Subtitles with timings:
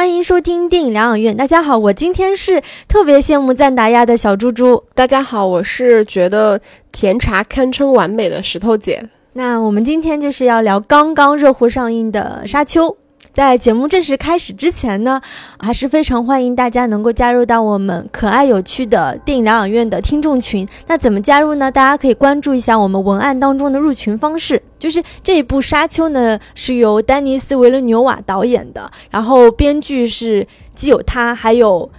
[0.00, 1.36] 欢迎收听电影疗养院。
[1.36, 4.82] 大家好，我今天是特别羡慕赞达亚的小猪猪。
[4.94, 6.58] 大家好，我是觉得
[6.90, 9.10] 甜茶堪称完美的石头姐。
[9.34, 12.88] 那我们今天就是要聊刚刚热乎上映的《沙丘》。
[13.32, 15.20] 在节目正式开始之前呢，
[15.58, 20.66] 还是非常欢迎大家能够加入到我们可爱有趣的电影疗养院的听众群。
[20.86, 21.70] 那怎么加入呢？
[21.70, 24.60] 大家可以关注一下我们文案当中的入群方式。
[24.78, 31.90] 就是这一部《沙丘》呢，是由丹尼斯·维伦纽瓦导演的，然后编剧是既有他，还有。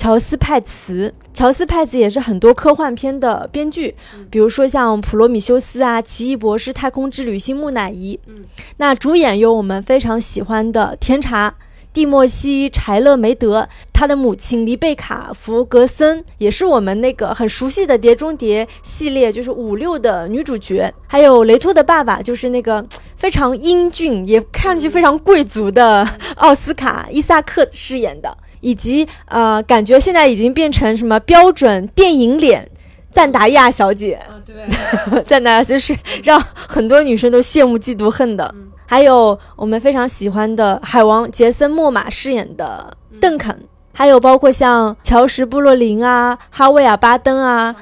[0.00, 3.94] 乔斯派茨，乔斯派茨也是很多科幻片的编剧，
[4.30, 8.16] 比如说像《普罗米修斯》啊，《奇异博士》《太空之旅》《新木乃伊》。
[8.26, 8.44] 嗯，
[8.78, 11.54] 那主演有我们非常喜欢的甜茶
[11.92, 20.90] 蒂莫西·柴勒梅德，他的母亲黎贝卡·弗格森也是我们那个很熟悉的《碟中谍》系列，就是五六的女主角。
[21.06, 22.82] 还有雷托的爸爸，就是那个
[23.18, 28.34] 非常英俊也看上去非常贵族的奥斯卡·伊萨克饰演的。
[28.60, 32.68] 以及呃，感觉现在已经变成什么标准电影脸，
[33.12, 38.54] 赞达亚小姐，对， 赞达亚就是让很多女生都羡慕嫉妒恨的。
[38.86, 43.56] 还有我们非常喜欢的海王杰森·莫玛饰演的邓肯，
[43.92, 47.74] 还有包括像乔什·布洛林啊、哈维尔·巴登啊，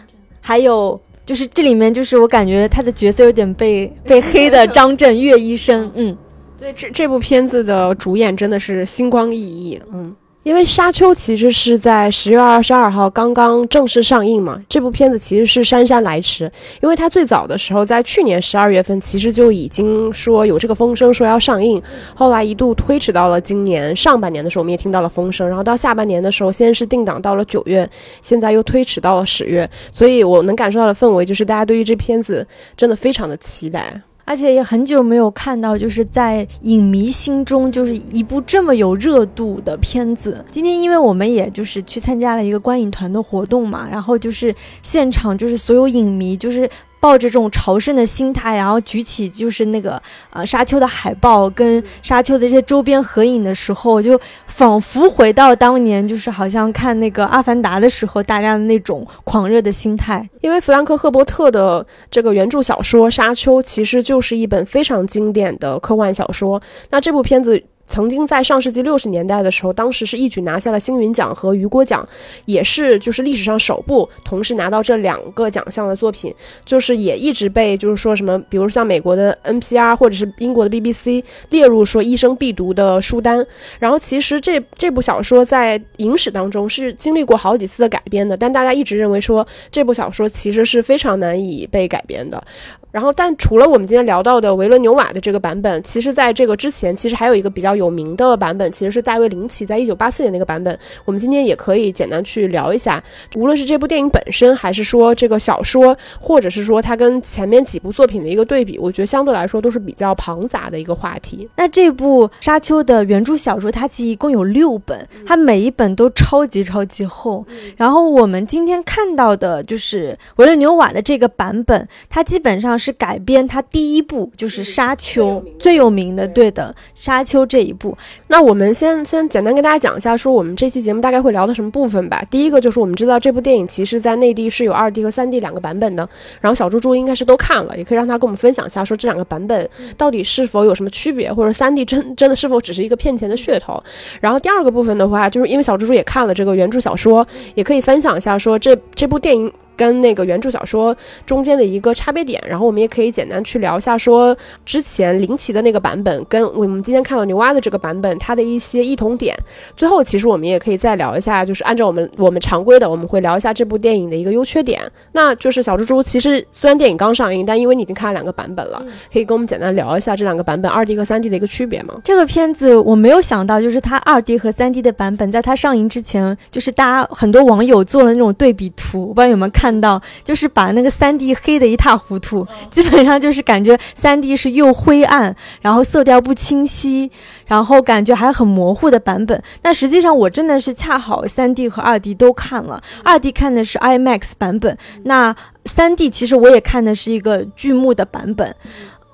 [0.43, 6.15] 还有就是这里面就是我感觉他的角色有点被被黑的张震岳医生，嗯，
[6.59, 10.15] 对，这这部片子的主演真的是星光熠熠，嗯。
[10.49, 21.83] 因为《沙丘》其实是在十月二十二号刚刚正式上映嘛，这部片子其实是姗姗来迟，因为它最早的时候在去年十二月份其实就已经说有这个风声说要上映，
[22.15, 27.87] 后来一度推迟到了今年上半年的时候，我们也听到了风声，然后到下半年的时候，先是定档到了九月，
[28.23, 34.01] 现在又推迟到了十月，所以我能感受到的氛围就是大家对于这片子真的非常的期待。
[34.29, 40.45] 而且也很久没有看到，就是在影迷心中就是一部这么有热度的片子。
[40.51, 46.69] 今天因为我们也就是去参加了一个观影团的活动嘛，然后就是现场就是所有影迷就是。
[47.01, 50.01] 抱着这种朝圣的心态，然后举起就是那个
[50.31, 60.29] 呃沙丘的海报跟沙丘的这些周边合影的时候，就仿佛回到当年，就是好像看那个《阿凡达》的时候，大家的那种狂热的心态。
[60.41, 66.61] 因为弗兰克·赫伯特的这个原著小说《沙丘》其实就是一本非常经典的科幻小说。
[66.91, 67.63] 那这部片子。
[67.89, 72.07] 曾经在上世纪六十年代的时候，当时是一举拿下了星云奖和雨果奖，
[72.45, 76.33] 也是就是历史上首部同时拿到这两个奖项的作品，
[76.65, 83.45] 就是也一直被就是说什么，比如像美国的 NPR 或者是英国的 BBC 列入说一生必读的书单。
[83.79, 92.43] 然后其实这这部小说在影史当中是经历过好几次的改编的，但大家一直认为说这部小说其实是非常难以被改编的。
[92.91, 100.77] 然后，但除了我们今天聊到的维伦纽瓦的这个版本，其实在这个之前，其实还有一个比较有名的版本，其实是大卫林奇在一九八四年那个版本。
[101.05, 103.03] 我们今天也可以简单去聊一下，
[103.37, 111.47] 无论是这部电影本身，还是说这个小说，或者是说它跟前面几部作品的一个对比，我觉得相对来说都是比较庞杂的一个话题。
[111.57, 117.45] 那这部《沙丘》的原著小说，它其实一共有六本，它每一本都超级超级厚。
[117.77, 122.78] 然后我们今天看到的就是维伦纽瓦的这个版本，它基本上。
[122.79, 127.97] 是改编他第一部就是《沙丘》最有名的，对的，《沙丘》这一部。
[128.29, 132.25] 那我们先先简单跟大家讲一下，说我们这期节目大概会聊的什么部分吧。
[132.31, 136.09] 第一个就是我们知道这部电影其实在内地是有二 D 和三 D 两个版本的，
[136.41, 143.83] 然后小猪猪应该是都看了，也可以让他跟我们分享一下，说这两个版本到底是否有什么区别，或者三 D 真真的是否只是一个骗钱的噱头。
[144.21, 149.53] 然后第二个部分的话，就是因为小猪猪也看了这个原著小说，也可以分享一下说这这部电影。
[149.79, 150.95] 跟那个原著小说
[151.25, 154.37] 中间的一个差别点，然后我们也可以简单去聊一下，说
[154.67, 159.37] 之前林奇的那个版本跟我们今天看到牛蛙的这个版本它的一些异同点。
[159.77, 164.81] 最后，其实我们也可以再聊一下，就是按照我们我们常规的，我们会聊一下这部电影的一个优缺点。
[165.13, 171.95] 那就是小猪猪，其实虽然电影刚上映，但因为你已经看了两个版本了，可以跟我们简单聊一下这两个版本二 D 和三 D 的一个区别吗？
[172.03, 179.68] 这个片子我没有想到，就是它二 D 和三 D 的版本，在它上映之前，就是大家很多网友做了那种对比图，不知道有没有看。
[179.69, 187.11] 看到就是把那个三 D 黑的一塌糊涂， 基本上就是感觉三 D 是又灰暗，然后色调不清晰，
[187.45, 189.43] 然后感觉还很模糊的版本。
[189.61, 195.37] 但实际上我真的是恰好三 D 和二 D 都看了，二 D 看的是 IMAX 版本，那
[195.67, 198.57] 三 D 其实我也看的是一个剧目的版本。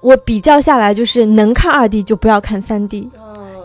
[0.00, 3.11] 我比较下来就是能看二 D 就不要看三 D，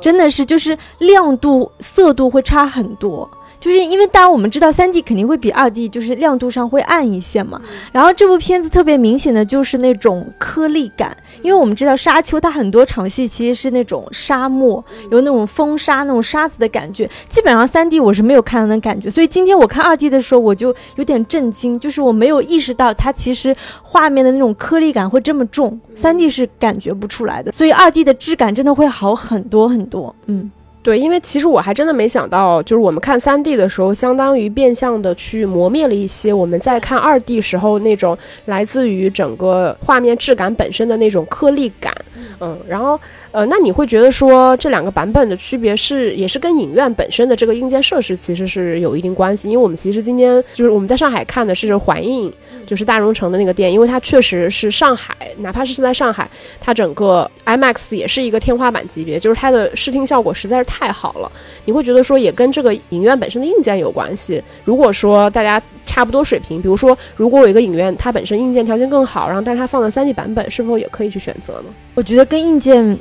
[0.01, 3.29] 真的是就是亮度色度会差很多。
[3.59, 7.61] 就是因为当然我们知道三 D 肯定会比二 D 就是亮度上会暗一些嘛。
[7.91, 19.09] 然后这部片子特别明显的就是那种颗粒感，因为我们知道沙丘它很多场戏其实是那种沙漠，有那种风沙那种沙子的感觉，基本上三 D 我是没有看到那感觉。
[19.09, 27.51] 所以今天我看二 D 的时候我就有点震惊，就是我没有意识到它其实画面的那种颗粒感会这么重，三 D 是感觉不出来的。
[27.51, 30.49] 所以二 D 的质感真的会好很多很多，嗯。
[30.81, 41.93] 对，因为其实我还真的没想到，就是我们看三 D 的时候，相当于变相的去磨灭了一些我们在看二 D 时候那种来自于整个画面质感本身的那种颗粒感。
[42.39, 42.97] 嗯，然后
[43.31, 49.49] 呃，那你会觉得说这两个版本的区别是，也是跟影院本身的这个硬件设施其实是有一定关系？
[49.49, 52.33] 因为我们其实今天就是我们在上海看的是环映，
[52.65, 56.27] 就是大融城的那个店，因为它确实是上海，哪怕是是在上海，
[56.59, 61.31] 它整个 IMAX 也是一个天花板级别，就是它的视听效果实在是太好了。
[61.65, 64.41] 你会觉得说也跟这个影院本身的硬件有关系？
[64.63, 71.65] 如果说大家差不多水平，比如说如果有一个影院它本身硬件条件更好，然后但是它放的 3D 版本，是否也可以去选择呢？
[71.93, 72.97] 我觉得跟硬件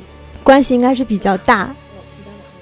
[0.49, 1.69] 关系应该是比较大。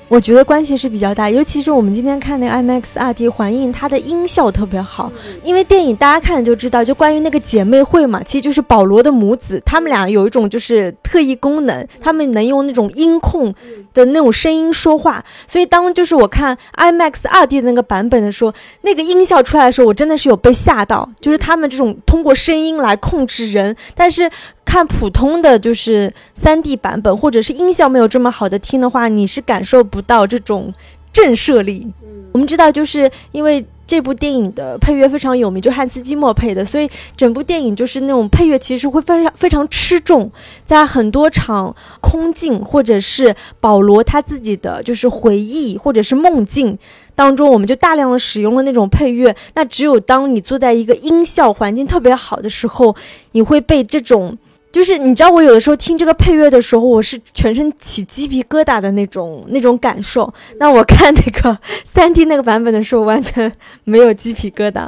[0.10, 5.10] 我觉得关系是比较大，尤其是我们今天看那个 IMAX 二 D 环映，它的音效特别好。
[5.42, 13.56] 因为电影大家看就知道，就关于那个姐妹会嘛，其实就是保罗的母子，他们俩有一种就是特异功能，他们能用那种音控
[13.94, 15.24] 的那种声音说话。
[15.48, 24.30] 所以当就是我看 IMAX 二 D 的那个版本的时候，那个音效出来的时候，我真的是有被吓到，就是他们这种通过声音来控制人，但是。
[24.68, 30.74] 看普通的就是三 D 版本，或者是音效没有这么好的听的话，你是感受不到这种
[31.14, 31.88] 震慑力。
[32.34, 40.30] 我们知道，就是因为这部电影的配乐非常有名，就汉斯季默配的，所以整部电影就是那种配乐其实会非常非常吃重，
[40.66, 46.78] 在很多场空镜或者是保罗他自己的就是回忆或者是梦境
[47.16, 49.34] 当中，我们就大量的使用了那种配乐。
[49.56, 52.94] 那只有当你坐在一个音效环境特别好的时候，
[53.32, 54.38] 你会被这种。
[54.78, 60.32] 就是你知道，我有的时候听这个配乐的时候，我是全身起鸡皮疙瘩的那种那种感受。
[60.60, 63.52] 那我看那个三 D 那个版本的时候，完全
[63.86, 64.88] 没有鸡皮疙瘩。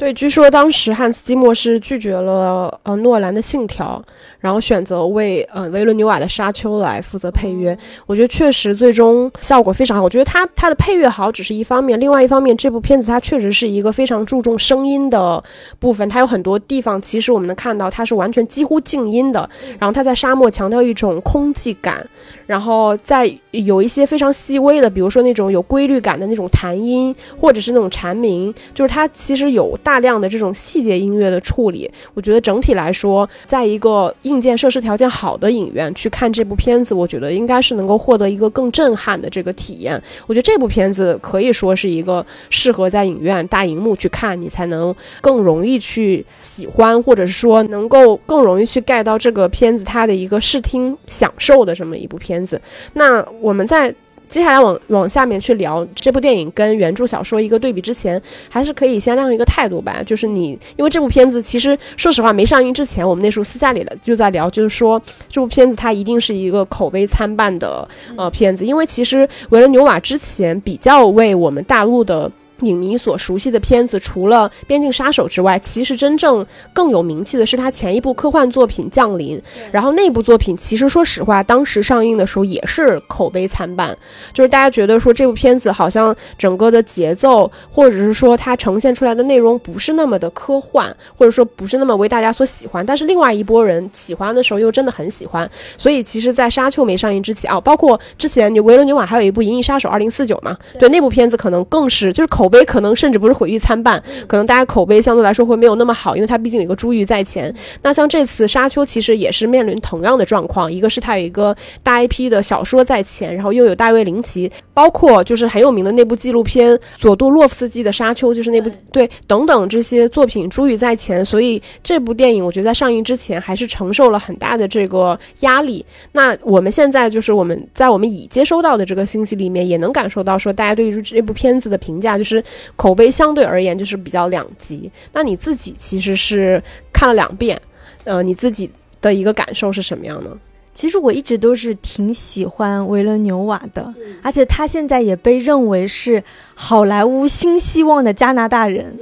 [0.00, 4.02] 对，据说当时汉斯季默是拒绝了呃诺兰的《信条》，
[4.38, 7.76] 然后选择为呃维伦纽瓦的《沙丘》来负责配乐。
[8.06, 10.02] 我觉得确实最终效果非常好。
[10.02, 15.44] 我觉得他他的配乐好只是一方面，另外一方面这部片子它确实是一个非常注重声音的
[15.78, 16.08] 部分。
[16.08, 19.46] 它有很多地方其实我们能看到它是完全几乎静音的。
[19.78, 22.02] 然后它在沙漠强调一种空寂感，
[22.46, 29.89] 然后在有一些非常细微的，比如说那种有规律感的那种弹音，或者是那种蝉鸣，就是它其实有大。
[29.90, 40.00] 大量的这种细节音乐的处理，我觉得整体来说，在一个硬件设施条件好的影院去看这部片子，我觉得应该是能够获得一个更震撼的这个体验。
[40.28, 52.62] 我觉得这部片子可以说是一个适合在影院大荧幕去看，你才能更容易去喜欢，或者是说能够更容易去 get 到这个片子它的一个视听享受的这么一部片子。
[52.92, 53.92] 那我们在。
[54.30, 60.00] 接下来往往下面去聊这部电影跟原著小说一个对比之前，还是可以先亮一个态度吧。
[60.06, 72.30] 就是你，因为这部片子其实说实话没上映之前，我们那时候私下里的就在聊，就是说这部片子它一定是一个口碑参半的呃片子，因为其实维伦纽瓦之前比较为我们大陆的。
[72.66, 79.38] 影迷所熟悉的片子，除了《边境杀手》之外，其实真正更有名气的是他前一部科幻作品《降临》。
[79.70, 83.96] 然后那部作品，其实说实话，当时上映的时候也是口碑参半，
[84.34, 92.84] 就是大家觉得说这部片子好像整个的节奏，或者是说它呈现出来的内容不是那么的科幻，或者说不是那么为大家所喜欢。
[92.84, 95.50] 但是另外一波人喜欢的时候，又真的很喜欢。
[95.78, 102.49] 所以其实，在《沙丘》没上映之前啊，包括之前你维伦纽瓦还有一部《银翼杀手二零四九》嘛，对那部片子可能更是就是口。
[102.50, 107.54] 碑可能甚至不是毁誉参半，可能大家口碑相对来说会没有那么好，因为它毕竟有一个珠玉在前。
[107.82, 125.84] 那像这次《沙丘》其实也是面临同样的状况，一个是它有一个大 IP 的小说在前，然后又有大卫林奇，包括就是很有名的那部纪录片佐杜洛夫斯基的《沙丘》，就是那部对等等这些作品珠玉在前，所以这部电影我觉得在上映之前还是承受了很大的这个压力。
[126.12, 132.39] 那我们现在就是我们在我们已接收到的这个信息里面，也能感受到说大家对于这部片子的评价就是。
[132.76, 134.90] 口碑相对而言就是比较两极。
[135.12, 137.60] 那你自己其实是看了两遍，
[138.04, 138.70] 呃，你自己
[139.00, 140.38] 的一个感受是什么样呢？
[140.72, 143.92] 其实我一直都是挺喜欢维伦纽瓦的，
[144.22, 146.22] 而且他现在也被认为是
[146.54, 148.96] 好莱坞新希望的加拿大人。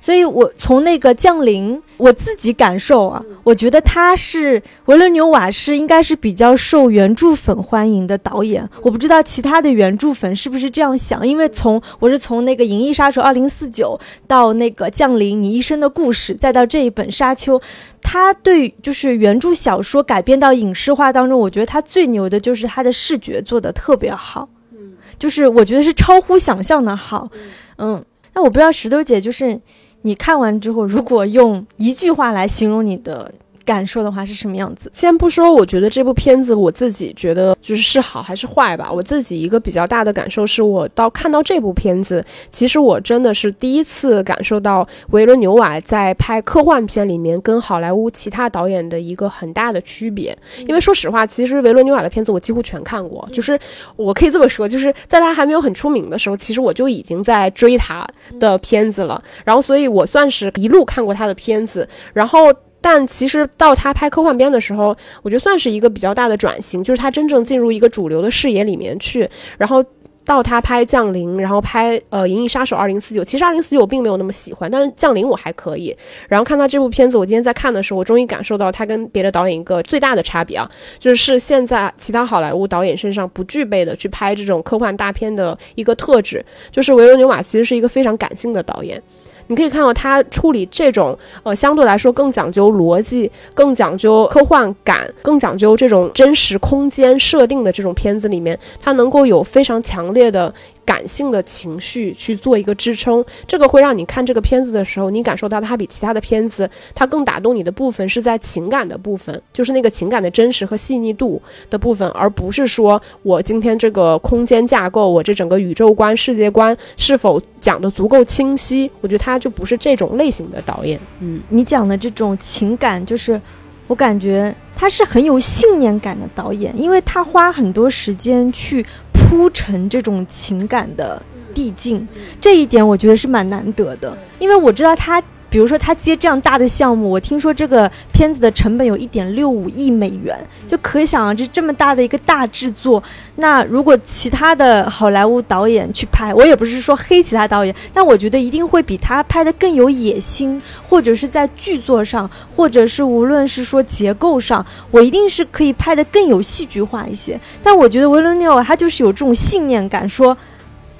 [0.00, 8.68] 所以我从那个降临我自己感受啊，我觉得他是维伦纽瓦是应该是比较受原著粉欢迎的导演。
[8.82, 17.58] 我不知道其他的原著粉是不是这样想，因为从我是从那个《银翼杀手二零四九》到那个《降临你一生的故事》，再到这一本《沙丘》，
[18.02, 27.30] 他对就是原著小说改编到影视化当中，我觉得他最牛的就是他的视觉做的特别好，嗯就是我觉得是超乎想象的好，
[27.78, 28.04] 嗯。
[28.34, 29.58] 那我不知道石头姐就是。
[30.06, 33.32] 你看完之后，如果用一句话来形容你的。
[33.66, 34.88] 感受的话是什么样子？
[34.94, 38.90] 先不说，我觉得这部片子我自己觉得就是是好还是坏吧。
[38.90, 50.36] 我自己一个比较大的感受是，我到看到这部片子，其实我真的是第一次感受到维伦纽瓦在拍科幻片里面跟好莱坞其他导演的一个很大的区别。
[50.68, 53.58] 因为说实话，其实维伦纽瓦的片子我几乎全看过，就是
[53.96, 58.06] 我可以这么说，就是在他还没有很出名的时候，其实我就已经在追他
[58.38, 59.20] 的片子了。
[59.44, 62.52] 然后，所以我算是一路看过他的片子，然后。
[62.88, 69.28] 但其实到他拍科幻片的时候，我觉得算是一个比较大的转型，就是他真正进入一个主流的视野里面去。
[69.58, 69.84] 然后
[70.24, 75.96] 到他拍《降临》，然后拍呃《银翼杀手二零四九》，其实二零四九我并没有那么喜欢，但是《降临》我还可以。
[76.28, 89.02] 然后看他这部片子，我今天在看的时候，我终于感受到他跟别的导演一个最大的差别啊，就是现在其他好莱坞导演身上不具备的去拍这种科幻大片的一个特质，就是维罗纽瓦其实是一个非常感性的导演。
[89.48, 100.52] 你可以看到他处理这种呃相对来说更讲究逻辑、更讲究科幻感、更讲究这种真实空间设定的这种片子里面，他能够有非常强烈的。
[100.86, 118.88] 感性的情绪去做一个支撑，这个会让你看这个片子的时候，你感受到它比其他的片子，它更打动你的部分是在情感的部分，就是那个情感的真实和细腻度的部分，而不是说我今天这个空间架构，我这整个宇宙观、世界观是否讲的足够清晰。
[119.00, 121.00] 我觉得他就不是这种类型的导演。
[121.18, 123.40] 嗯，你讲的这种情感，就是
[123.86, 128.84] 我感觉他是很有信念感的导演，因为他花很多时间去。
[129.28, 131.20] 铺陈这种情感的
[131.52, 132.06] 递进，
[132.40, 135.20] 这一点我觉得是蛮难得的，因为我知道他，
[135.56, 143.02] 比如说他接这样大的项目，我听说这个片子的成本有一点六五亿美元，就可想象这这么大的一个大制作。
[143.36, 157.40] 那如果其他的好莱坞导演去拍，我也不是说黑其他导演，但我觉得一定会比他拍的更有野心，或者是在剧作上，或者是无论是说结构上，我一定是可以拍的更有戏剧化一些。
[157.62, 160.36] 但我觉得维伦纽瓦他就是有这种信念感，说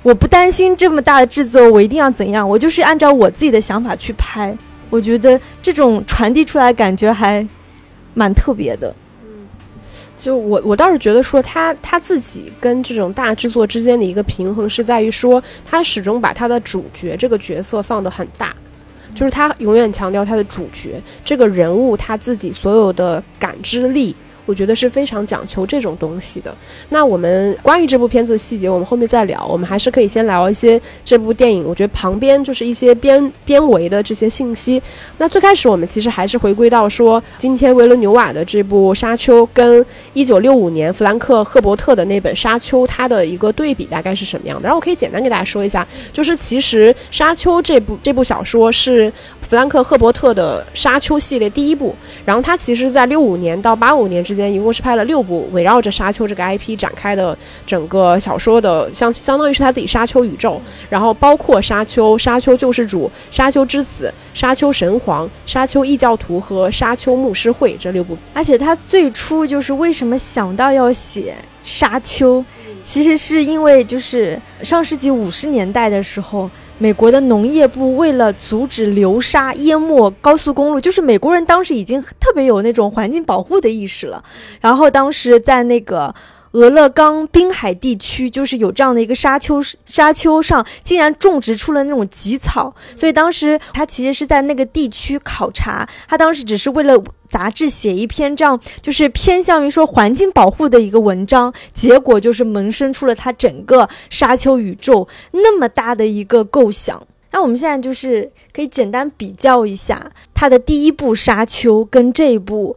[0.06, 4.56] 我不担心这么大的制作，我一定要怎样，我就是按照我自己的想法去拍。
[4.88, 7.44] 我觉得这种传递出来感觉还
[8.14, 8.94] 蛮特别的。
[9.24, 9.48] 嗯
[10.16, 18.54] 就我我倒是觉得说他他自己跟这种大制作之间的一个平衡是在于说他始终把他的主角这个角色放得很大，
[19.12, 24.14] 就是他永远强调他的主角这个人物他自己所有的感知力。
[24.46, 26.54] 我觉得是非常讲求这种东西的。
[26.88, 29.46] 那我们关于这部片子的细节，我们后面再聊。
[29.46, 31.64] 我们还是可以先聊一些这部电影。
[31.66, 34.80] 我觉得旁边就是一些边边围的这些信息。
[35.18, 44.64] 那最开始我们其实还是回归到说，今天维伦纽瓦的这部《沙丘》跟一九六五年弗兰克·赫伯特的那本《沙丘》它的一个对比大概是什么样的？
[44.64, 51.94] 然后我可以简单给大家说一下，就是其实《沙丘》这部这部小说是弗兰克·赫伯特的《沙丘》系列第一部。
[52.24, 68.16] 然后它其实，在六五年到八五年之间一共是拍了六部围绕着沙丘这个 IP 展开的整个小说的，相相当于是他自己沙丘宇宙，然后包括沙丘、沙丘救世主、沙丘之子、沙丘神皇、沙丘异教徒和沙丘牧师会这六部。
[68.34, 72.44] 而且他最初就是为什么想到要写沙丘，
[72.86, 76.48] 其实是因为就是上世纪五十年代的时候。
[76.78, 84.22] 美国的农业部为了阻止流沙淹没高速公路，就是美国人当时已经特别有那种环境保护的意识了。
[84.60, 86.14] 然后当时在那个
[86.56, 97.02] 俄勒冈滨海地区，就是有这样的一个沙丘，沙丘上竟然种植出了那种棘草，所以当时他其实是在那个地区考察，他当时只是为了。
[97.28, 107.04] 杂志写一篇这样就是偏向于说环境保护的一个文章，结果就是萌生出了他整个沙丘宇宙那么大的一个构想。
[107.32, 112.76] 那我们现在就是可以简单比较一下他的第一部沙丘跟这一部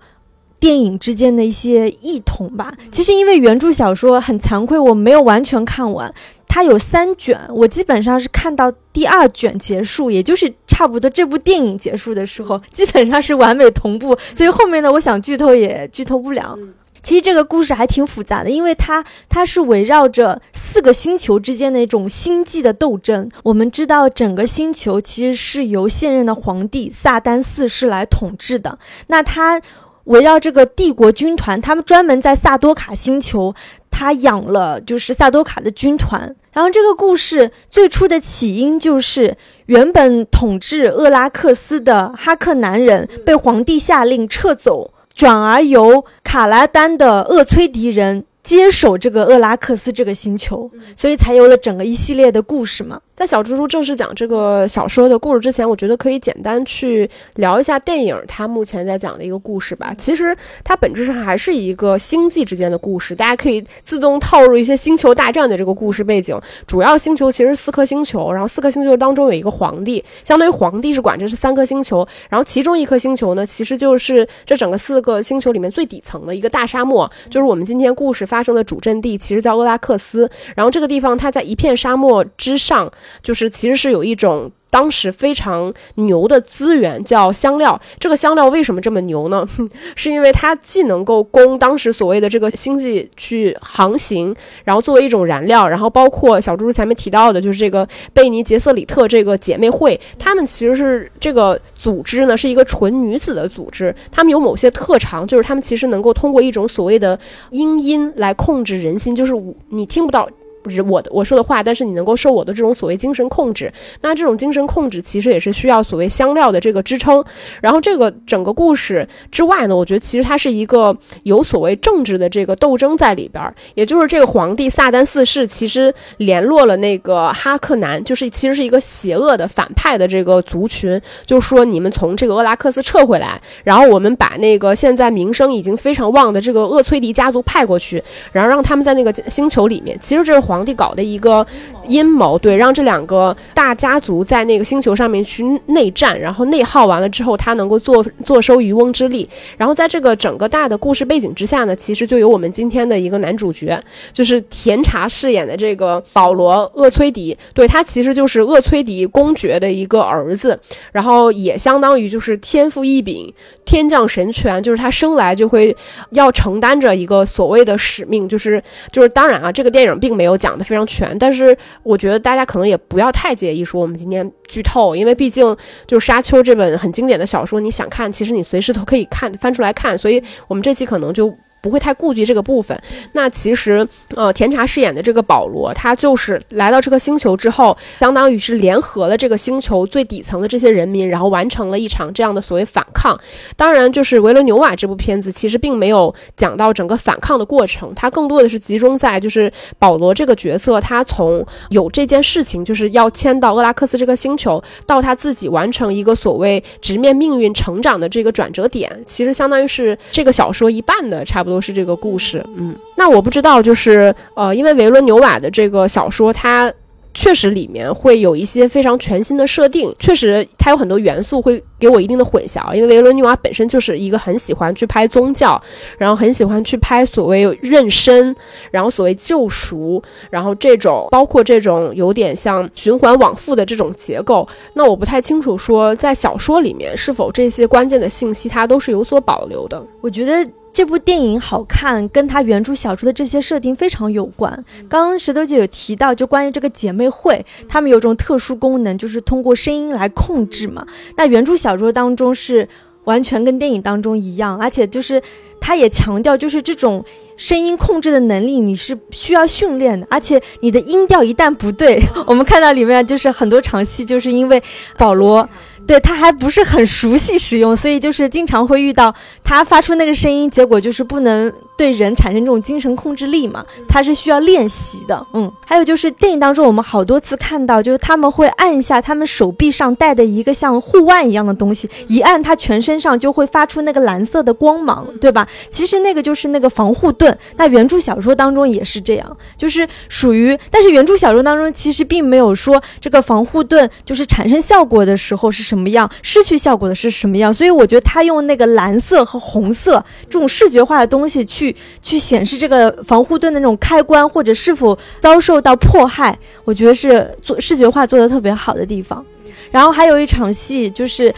[0.59, 2.73] 电影之间的一些异同吧。
[2.91, 6.13] 其实因为原著小说很惭愧，我没有完全看完。
[6.47, 14.17] 它有三卷，我基本上是看到第二卷结束，也就是差不多这部电影结束的时候，基本上是完美同步。
[14.35, 16.57] 所以后面呢，我想剧透也剧透不了。
[17.01, 23.29] 其实这个故事还挺复杂的，因为它它是围绕着四个星球之间的一种星际的斗争。
[23.43, 28.79] 我们知道，整个星球其实是由现任的皇帝萨丹四世来统治的。
[29.07, 29.61] 那他
[30.05, 33.53] 围绕这个帝国军团，他们专门在萨多卡星球，
[33.91, 36.35] 他养了就是萨多卡的军团。
[36.51, 39.37] 然后这个故事最初的起因就是
[39.67, 44.93] 原本统治厄拉克斯的哈克南人被皇帝下令撤走。
[45.15, 53.01] 转而由卡拉丹的厄崔迪人接手这个厄拉克斯这个星球，所以才有了整个一系列的故事嘛。
[53.19, 59.93] 在小猪猪正式讲这个小说的故事之前，我觉得可以简单去聊一下电影它目前在讲的一个故事吧。
[59.97, 60.33] 其实
[60.63, 66.39] 它本质上还是一个星际之间的故事，大家可以自动套入一些星球大战的这个故事背景。
[66.65, 80.31] 主要星球其实四颗星球，然后四颗星球当中有一个皇帝，相当于皇帝是管着是三颗星球，然后其中一颗星球呢，其实就是这整个四个星球里面最底层的一个大沙漠，就是我们今天故事发生的主阵地，其实叫厄拉克斯。
[80.55, 82.89] 然后这个地方它在一片沙漠之上。
[83.21, 87.79] 就是其实是有一种当时非常牛的资源，叫香料。
[87.99, 89.43] 这个香料为什么这么牛呢？
[89.95, 103.93] 是因为它既能够供当时所谓的这个星际去航行，然后作为一种燃料，然后包括小猪猪前面提到的，就是这个贝尼杰瑟里特这个姐妹会，他们其实是这个组织呢，是一个纯女子的组织。
[104.11, 109.33] 他们有某些特长，就是他们其实能够通过一种所谓的音音来控制人心，就是
[109.69, 110.29] 你听不到。
[110.69, 117.23] 不是我的我说的话，但是你能够受我的这种所谓精神控制，那这种精神控制其实也是需要所谓香料的这个支撑。
[117.61, 140.49] 然后这个整个故事之外呢，我觉得其实它是一个有所谓政治的这个斗争在里边，也就是这个皇帝萨丹四世其实联络了那个哈克南，就是其实是一个邪恶的反派的这个族群，就说你们从这个厄拉克斯撤回来，然后我们把那个现在名声已经非常旺的这个厄崔迪家族派过去，然后让他们在那个星球里面，其实这是。
[140.49, 141.45] 皇皇帝搞的一个
[141.87, 149.27] 阴谋，对，让这两个大家族在那个星球上面去内战，然后内耗完了之后，他能够坐坐收渔翁之利。
[149.55, 160.59] 然后在这个整个大的故事背景之下呢，其实就有我们今天的一个男主角，就是甜茶饰演的这个保罗厄崔迪，对他其实就是厄崔迪公爵的一个儿子，
[160.91, 165.73] 然后也相当于就是天赋异禀、天降神权，就是他生来就会
[166.09, 170.38] 要承担着一个所谓的使命，就是就是当然啊，这个电影并没有。
[170.39, 175.45] 讲的非常全，但是我觉得大家可能也不要太介意说我们今天剧透，因为毕竟
[175.85, 181.31] 就是《沙丘》这本很经典的小说，你想看，其实你随时都可以看翻出来看，所以我们这期可能就。
[181.61, 182.79] 不会太顾及这个部分。
[183.13, 193.19] 那其实，呃，甜茶饰演的这个保罗，他就是来到这个星球之后，相当于是联合了这个星球最底层的这些人民，然后完成了一场这样的所谓反抗。
[193.57, 211.48] 当然，就是维伦纽瓦这部片子其实并没有讲到整个反抗的过程，它更多的是集中在就是保罗这个角色，他从有这件事情就是要迁到厄拉克斯这个星球，到他自己完成一个所谓直面命运成长的这个转折点，其实相当于是这个小说一半的差不。
[211.49, 216.71] 都是这个故事，嗯，那我不知道，就是呃，因为维伦纽瓦的这个小说，它
[217.11, 225.59] 确实里面会有一些非常全新的设定，确实它有很多元素会给我一定的混淆，因为维伦纽瓦本身就是一个很喜欢去拍宗教，
[225.97, 228.33] 然后很喜欢去拍所谓妊娠，
[228.69, 240.47] 然后所谓救赎，然后这种包括这种有点像循环往复的这种结构，那我不太清楚说在小说里面是否这些关键的信息它都是有所保留的，我觉得。
[240.71, 244.51] 这部电影好看，跟它原著小说的这些设定非常有关。
[244.87, 250.85] 刚刚石头姐有提到，就关于这个姐妹会，她们有种特殊功能，就是通过声音来控制嘛。
[251.17, 252.67] 那原著小说当中是
[253.03, 255.21] 完全跟电影当中一样，而且就是
[255.59, 257.03] 它也强调，就是这种
[257.35, 264.61] 声音控制的能力你是需要训练的，而且你的音调一旦不对， 我们看到里面就是很多场戏，就是因为
[264.97, 265.49] 保罗。
[265.89, 271.51] 对他还不是很熟悉使用，所以就是经常会遇到他发出那个声音，结果就是不能。
[271.79, 275.25] 对人产生这种精神控制力嘛，它是需要练习的。
[275.31, 285.47] 嗯，还有就是电影当中我们好多次看到，就是他们会按一下他们手臂上戴的一个像护腕一样的东西，一按他全身上就会发出那个蓝色的光芒，对吧？
[285.69, 287.37] 其实那个就是那个防护盾。
[287.55, 297.53] 那原著小说当中也是这样，就是属于，但是原著小说当中其实并没有说这个防护盾就是产生效果的时候是什么样，失去效果的是什么样。
[297.53, 301.68] 所以我觉得他用那个蓝色和红色这种视觉化的东西去。
[302.01, 309.25] 去显示这个防护盾的那种开关，或者是否遭受到迫害，我觉得是做视觉化做的特别好的地方。
[309.71, 311.33] 然后还有一场戏就是。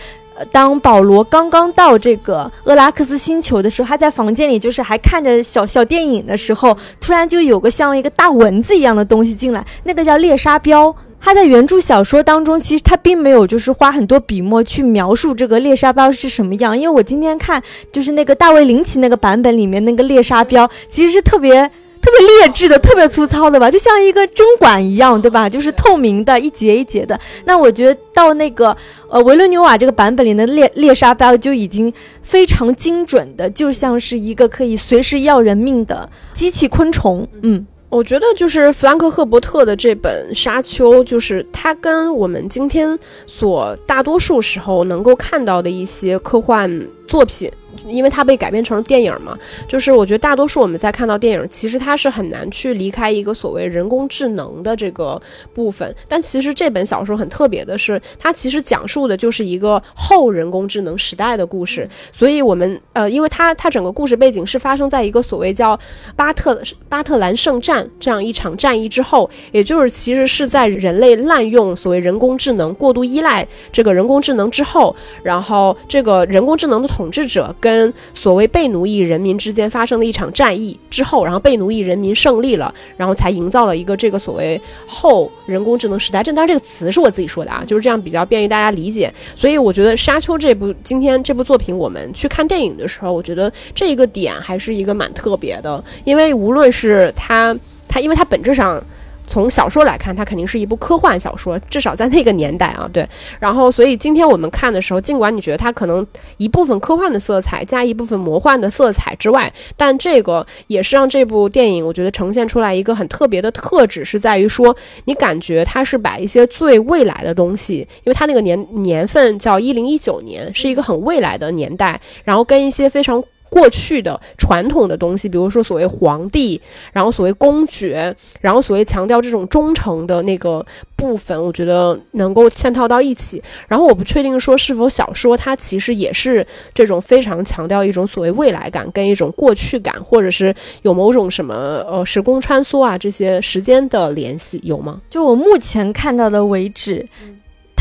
[0.52, 10.96] 当保罗刚刚到这个厄拉克斯星球的时候，他在房间里就是还看着小小电影的时候，突然就有个像一个大蚊子一样的东西进来，那个叫猎杀标。
[11.22, 16.78] 他在原著小说当中，其实他并没有就是花很多笔墨去描述这个猎杀标是什么样。
[16.78, 21.70] 因为我今天看就是那个大卫林奇那个版本里面那个猎杀标，其实是特别
[22.02, 25.48] 特别劣质的、特别粗糙的吧，就像一个针管一样，对吧？
[25.48, 27.18] 就是透明的，一节一节的。
[27.46, 28.76] 那我觉得到那个
[29.08, 37.28] 呃维伦纽瓦这个版本里的猎猎杀标就已经非常精准的，就像是一个可以随时要人命的机器昆虫。
[37.44, 37.68] 嗯。
[37.92, 47.52] 我觉得就是弗兰克·赫伯特的这本《沙丘》，就是他跟我们今天所大多数时候能够看到的一些科幻作品。
[47.88, 55.22] 因为它被改编成了电影嘛，就是我觉得大多数我们在看到电影，其实它是很难去离开一个所谓人工智能的这个
[55.54, 55.94] 部分。
[56.08, 61.90] 但其实这本小说很特别的是，它其实讲述的就是一个后人工智能时代的故事。
[62.12, 65.78] 所以，我们呃，因为它它整个故事背景是发生在一个所谓叫
[66.16, 86.22] 巴特巴特兰圣战这样一场战役之后，也就是其实是在人类滥用所谓人工智能、过度依赖这个人工智能之后，然后这个人工智能的统治者跟所谓被奴役人民之间发生的一场战役之后，然后被奴役人民胜利了，然后才营造了一个这个所谓后人工智能时代。
[86.22, 89.14] 这当然这个词是我自己说的啊，就是这样比较便于大家理解。
[89.36, 98.84] 所以我觉得《沙丘》这部今天这部作品，我们去看电影的时候，我觉得这一个点还是一个蛮特别的，因为无论是它它，因为它本质上。
[99.32, 103.08] 从小说来看，它肯定是一部科幻小说，至少在那个年代啊，对。
[103.40, 123.24] 然后，所以今天我们看的时候，尽管你觉得它可能一部分科幻的色彩加一部分魔幻的色彩之外，但这个也是让这部电影我觉得呈现出来一个很特别的特质，是在于说你感觉它是把一些最未来的东西，因为它那个年年份叫一零一九年，是一个很未来的年代，然后跟一些非常。
[123.52, 126.60] 过去的传统的东西，比如说所谓皇帝，
[126.94, 133.44] 然后所谓公爵，然后所谓强调这种忠诚的那个部分，我觉得能够嵌套到一起。
[133.68, 141.54] 然后我不确定说是否小说它其实也是这种非常强调一种所谓未来感跟一种过去感，或者是有某种什么
[141.90, 145.02] 呃时空穿梭啊这些时间的联系有吗？
[145.10, 147.06] 就我目前看到的为止。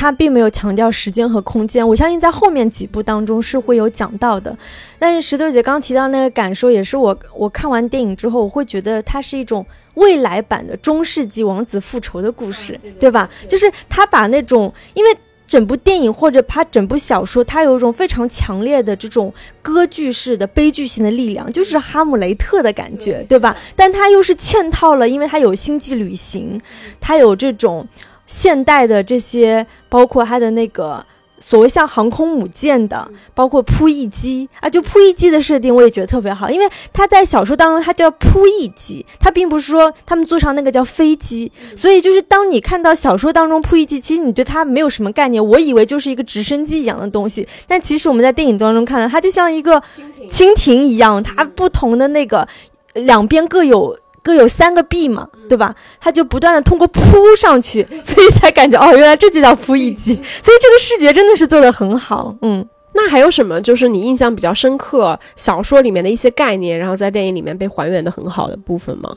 [0.01, 4.57] 他并没有强调时间和空间，我相信在后面几部当中是会有讲到的。
[4.99, 13.29] 但是石头姐刚提到那个感受，也是我我看完电影之后，我会觉得它是一种未来版的中世纪王子复仇的故事，对吧？
[13.47, 15.11] 就是他把那种，因为
[15.47, 23.55] 整部电影或者他整部小说，它有一种非常强烈的这种歌剧式的悲剧性的力量，就是哈姆雷特的感觉，对吧？
[23.77, 26.59] 但它又是嵌套了，因为它有星际旅行，
[26.99, 27.87] 它有这种。
[28.31, 31.05] 现代的这些，包括它的那个
[31.41, 49.83] 所谓像航空母舰的，包括扑翼机啊，就扑翼机的设定，我也觉得特别好，因为它在小说当中它叫扑翼机，它并不是说他们坐上那个叫飞机，所以就是当你看到小说当中扑翼机，其实你对它没有什么概念，我以为就是一个直升机一样的东西，但其实我们在电影当中看到，它就像一个
[50.29, 52.47] 蜻蜓一样，它不同的那个
[52.95, 53.99] 两边各有。
[54.23, 55.75] 各有三个臂嘛，对吧？
[56.01, 57.01] 它就不断的通过扑
[57.37, 60.15] 上去， 所以才感觉哦，原来这就叫扑翼机。
[60.15, 62.35] 所以这个视觉真的是做的很好。
[62.43, 69.15] 嗯，那还有什么就是你印象比较深刻小说里面的一些概念，然后在电影里面被还原的很好的部分吗？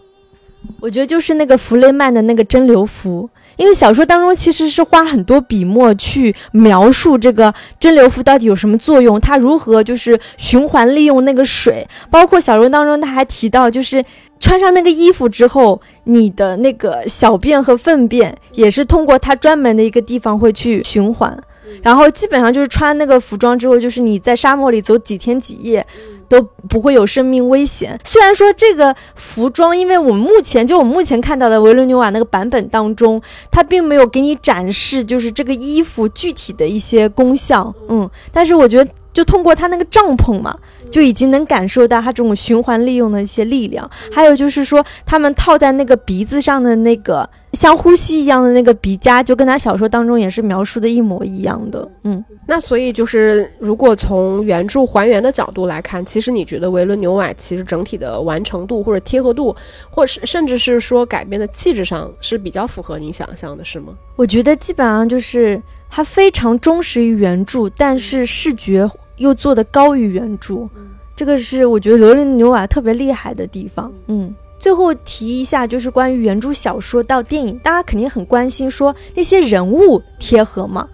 [0.79, 14.01] 我觉得就是那个弗雷曼的那个蒸馏服，因为小说当中其实是花很多笔墨去描述这个蒸馏服到底有什么作用，它如何就是循环利用那个水，包括小说当中他还提到就是。
[14.43, 21.41] 穿上那个衣服之后，你的那个小便和粪便也是通过它专门的一个地方会去循环，
[21.81, 25.87] 然后基本上就是穿那个服装之后，就是你在沙漠里走几天几夜
[26.27, 27.97] 都不会有生命危险。
[28.03, 38.91] 虽然说这个服装，因为我们目前就我们目前看到的维伦纽瓦那个版本当中，它并没有给你展示就是这个衣服具体的一些功效，嗯，但是我觉得。
[39.13, 40.57] 就通过他那个帐篷嘛，
[40.89, 43.89] 就已经能感受到他这种循环利用的一些力量。
[44.11, 51.87] 还有就是说，他们套在那个鼻子上的那个像呼吸一样的那个鼻夹，就跟他小说当中也是描述的一模一样的。
[52.03, 59.55] 嗯，那所以就是，如果从原著还原的角度来看，其实你觉得维伦纽瓦其实整体的完成度或者贴合度，
[59.91, 63.93] 或是甚至是说改编的气质上是比较符合你想象的，是吗？
[64.15, 68.89] 我觉得基本上就是它非常忠实于原著，但是视觉。
[69.17, 70.67] 又做的高于原著，
[71.15, 73.91] 这个是我觉得罗琳纽瓦特别厉害的地方。
[74.07, 80.87] 嗯，最后提一下，就是关于原著小说到电影，大家肯定很关心，说那些人物贴合吗？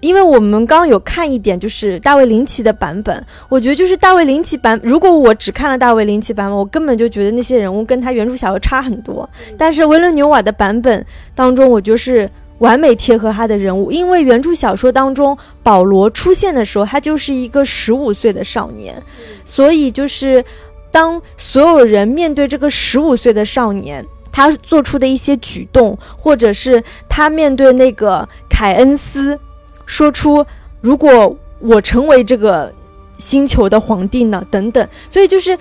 [0.00, 4.80] 因为我们刚刚有看一点，就是大卫林奇的版本，我觉得就是大卫林奇版。
[4.82, 9.30] 如果我只看了大卫林奇版本，我根本就觉得那些人物跟他原著小说差很多。
[9.56, 12.28] 但是维伦纽瓦的版本当中，我就是
[12.62, 19.02] 完美贴合他的人物，因为原著小说当中保罗出现的时候，他就是一个十五岁的少年，
[19.44, 20.44] 所以就是
[20.90, 24.06] 当所有人面对这个十五岁的少年。
[24.34, 29.38] 他做出的一些举动，或者是他面对那个凯恩斯，
[29.84, 30.46] 说出
[30.80, 32.72] “如果我成为这个
[33.18, 35.58] 星球的皇帝呢？”等等，所以就是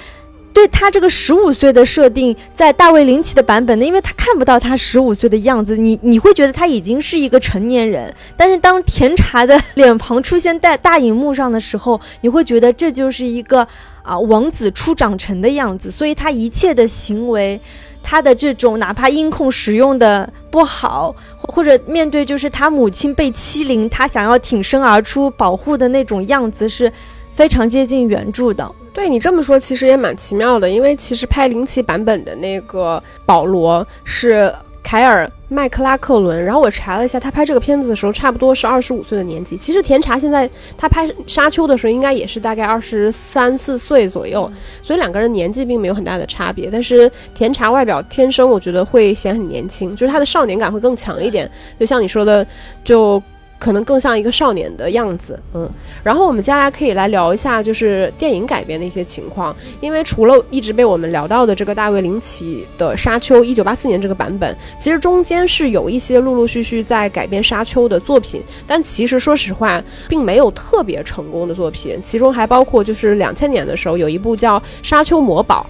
[0.54, 8.14] 对他这个十五岁的设定，在大卫林奇的版本呢，因为他看不到他十五岁的样子，你你会觉得他已经是一个成年人。
[8.36, 13.68] 但是当甜茶的脸庞出现在大荧幕上的时候，你会觉得这就是一个
[14.04, 17.60] 啊王子初长成的样子，所以他一切的行为。
[18.04, 26.92] 他的这种哪怕音控使用的不好，或者面对就是他母亲被欺凌，他想要挺身而出保护的那种样子，是
[27.36, 28.68] 非常接近原著的。
[28.94, 34.54] 对你这么说，其实也蛮奇妙的，因为其实拍零七版本的那个保罗是。
[34.84, 39.56] 凯尔麦克拉克伦，然后我查了一下，他拍这个片子的时候，差不多是二十五岁的年纪。
[39.56, 44.52] 其实甜茶现在他拍《沙丘》的时候，应该也是大概二十三四岁左右，
[44.82, 46.68] 所以两个人年纪并没有很大的差别。
[46.70, 51.50] 但是甜茶外表天生，我觉得会显很年轻，就是他的少年感会更强一点。
[51.80, 52.46] 就像你说的，
[52.84, 53.22] 就。
[53.62, 55.70] 可能更像一个少年的样子，嗯，
[56.04, 59.56] 然后我们接下来可以来聊一下，就是电影改编的一些情况。
[59.80, 72.00] 因为除了一直被我们聊到的这个大卫林奇的《沙丘》一九八四年这个版本，其实中间是有一些陆陆续续在改编《沙丘》的作品，但其实说实话，并没有特别成功的作品。
[72.04, 75.64] 其中还包括就是两千年的时候有一部叫《沙丘魔堡》，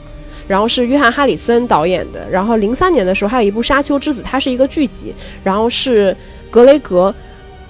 [0.49, 2.25] 然后是约翰哈里森导演的。
[2.31, 6.15] 然后零三年的时候还有一部《沙丘之子》，它是一个剧集，然后是
[6.49, 7.13] 格雷格。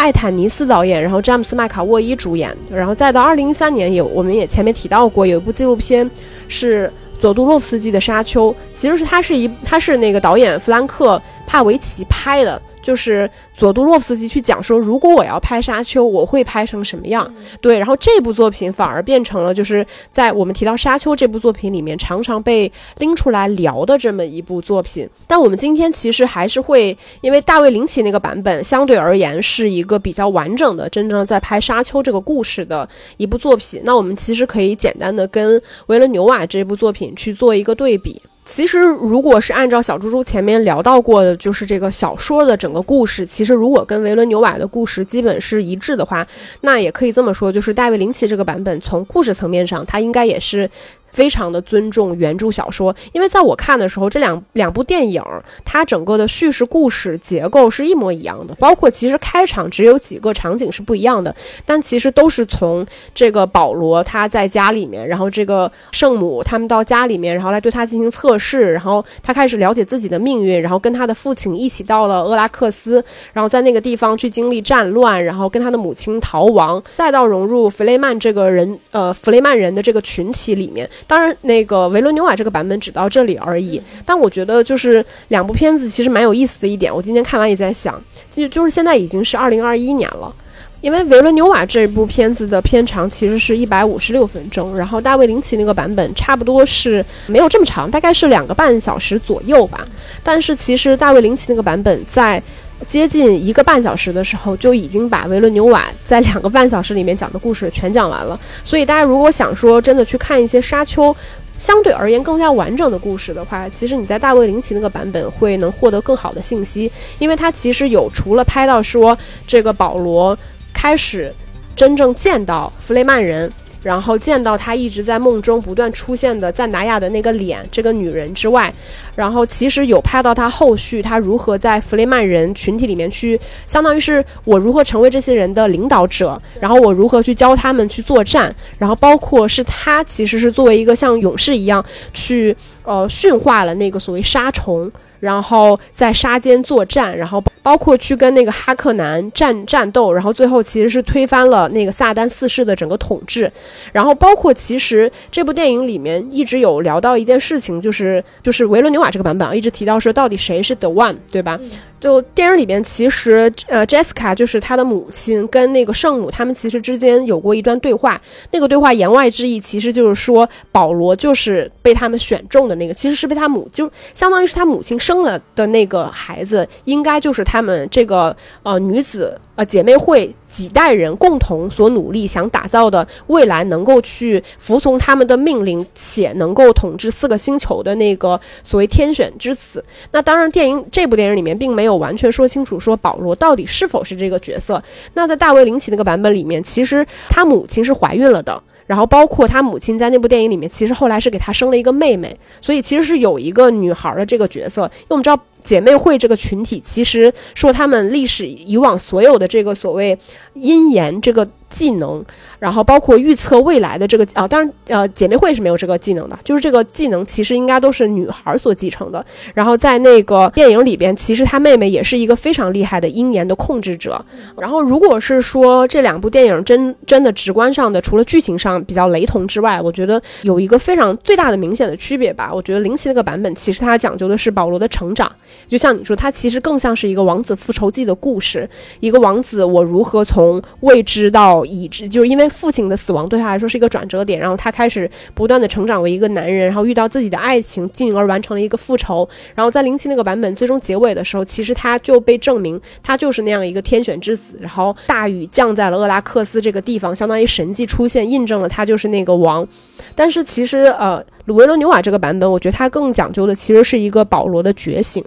[0.01, 6.09] 艾坦尼斯导演，然后詹姆斯麦卡沃伊主演，然后再到二零一三年有，我们也前面提到过，有一部纪录片
[6.47, 12.59] 是佐杜洛夫斯基的《沙丘》，其实是他是一他是那个导演弗兰克帕维奇拍的。
[12.81, 17.31] 就是佐杜洛夫斯基去讲说，如果我要拍沙丘，我会拍成什么样？
[17.61, 25.07] 对，然后这部作品反而变成了就是在我们提到沙丘这部作品里面常常被拎出来聊的这么一部作品。
[25.27, 33.81] 但我们今天其实还是会，因为大卫林奇那个版本相对而言是一个比较完整的，真正在拍沙丘这个故事的一部作品。
[33.83, 38.21] 那我们其实可以简单的跟维伦纽瓦这部作品去做一个对比。
[38.43, 46.27] 其实，如果是按照小猪猪前面聊到过的，就是这个小说的整个故事，其实如果跟维伦纽瓦的故事基本是一致的话，
[46.61, 50.69] 那也可以这么说，就是大卫林奇这个版本从故事层面上，它应该也是。
[51.11, 55.21] 非常的尊重原著小说，因为在我看的时候，这两两部电影
[55.63, 80.89] 它整个的叙事故事结构是一模一样的，包括其实开场只有几个场景是不一样的，但其实都是从这个保罗他在家里面，然后这个圣母他们到家里面，然后来对他进行测试，然后他开始了解自己的命运，然后跟他的父亲一起到了厄拉克斯，然后在那个地方去经历战乱，然后跟他的母亲逃亡，再到融入弗雷曼这个人呃弗雷曼人的这个群体里面。
[81.07, 83.81] 当然，那个维伦纽瓦这个版本只到这里而已。
[84.05, 86.93] 但我觉得，就是两部片子其实蛮有意思的一点。
[86.93, 90.33] 我今天看完也在想，就就是现在已经是二零二一年了，
[90.81, 99.87] 因为维伦纽瓦这部片子的片长其实是一百五十六分钟，然后大卫林奇那个版本差不多是没有这么长，大概是两个半小时左右吧。
[100.23, 102.41] 但是其实大卫林奇那个版本在。
[102.87, 108.39] 接近一个半小时的时候，就已经把维伦纽瓦在两个半小时里面讲的故事全讲完了。
[108.63, 111.15] 所以大家如果想说真的去看一些沙丘
[111.57, 120.37] 相对而言更加完整的故事的话，其实你在大卫林奇那个版本会能获得更好的信息，因为他其实有除了拍到说这个保罗
[120.73, 121.33] 开始
[121.75, 123.51] 真正见到弗雷曼人。
[123.83, 128.73] 然后见到他一直在梦中不断出现的赞达亚的那个脸，这个女人之外，
[129.15, 144.91] 然后其实有拍到他后续他如何在弗雷曼人群体里面去，相当于是我如何成为这些人的领导者，然后我如何去教他们去作战，然后包括是他其实是作为一个像勇士一样去呃驯化了那个所谓沙虫。
[145.21, 153.49] 然后在沙间作战，然后包括去跟那个哈克南战战斗，然后最后其实是推翻了那个萨丹四世的整个统治。
[153.93, 161.57] 然后包括其实这部电影里面一直有聊到一件事情，就是就是维伦纽瓦这个版本啊，一直提到说到底谁是 The One，对吧？
[162.01, 168.19] 就电影里边，其实呃，Jessica 就是他的母亲，跟那个圣母他们其实之间有过一段对话。
[168.51, 179.39] 那个对话言外之意，其实就是说保罗就是被他们选中的那个，其实是被他母，就相当于是他母亲生了的那个孩子，应该就是他们这个呃女子。
[179.61, 189.85] 呃姐妹会几代人共同所努力想打造的未来，能够去服从他们的命令，且能够统治四个星球的那个所谓天选之子。
[190.13, 194.81] 那当然，电影这部电影里面并没有完全说清楚说保罗到底是否是这个角色。
[195.13, 198.63] 那在大卫林奇那个版本里面，其实他母亲是怀孕了的。
[198.87, 204.81] 然后包括他母亲在那部电影里面，其实后来是给他生了一个妹妹，所以其实是有一个女孩的这个角色。
[204.81, 210.17] 因为我们知道姐妹会这个群体，其实说他们历史以往所有的这个所谓
[210.53, 211.47] 阴言这个。
[211.71, 212.21] 技能，
[212.59, 219.25] 然后包括预测未来的这个啊，当然呃，姐妹会是没有这个技能的，就是这个技能其实应该都是女孩所继承的。
[219.53, 224.21] 然后在那个电影里边，其实她妹妹也是一个非常厉害的鹰眼的控制者。
[224.57, 232.51] 然后如果是说这两部电影真真的直观上的，除了剧情上比较雷同之外，我觉得有一个非常最大的明显的区别吧。
[232.53, 235.31] 我觉得林奇那个版本其实它讲究的是保罗的成长，
[235.67, 249.27] 就像你说，它其实更像是一个王子复仇记的故事，一个王子我如何从未知到已知就是因为父亲的死亡对他来说是一个转折点，然后他开始不断的成长为一个男人，然后遇到自己的爱情，进而完成了一个复仇。
[249.55, 254.57] 然后在零七那个版本最终结尾的时候，其实他就被证明他就是那样一个天选之子。
[254.59, 259.67] 然后大雨降在了厄拉克斯这个地方，相当于神迹出现，印证了他就是那个王。
[260.13, 265.23] 但是其实呃，鲁维罗纽瓦这个版本，我觉得他更讲究的其实是一个保罗的觉醒。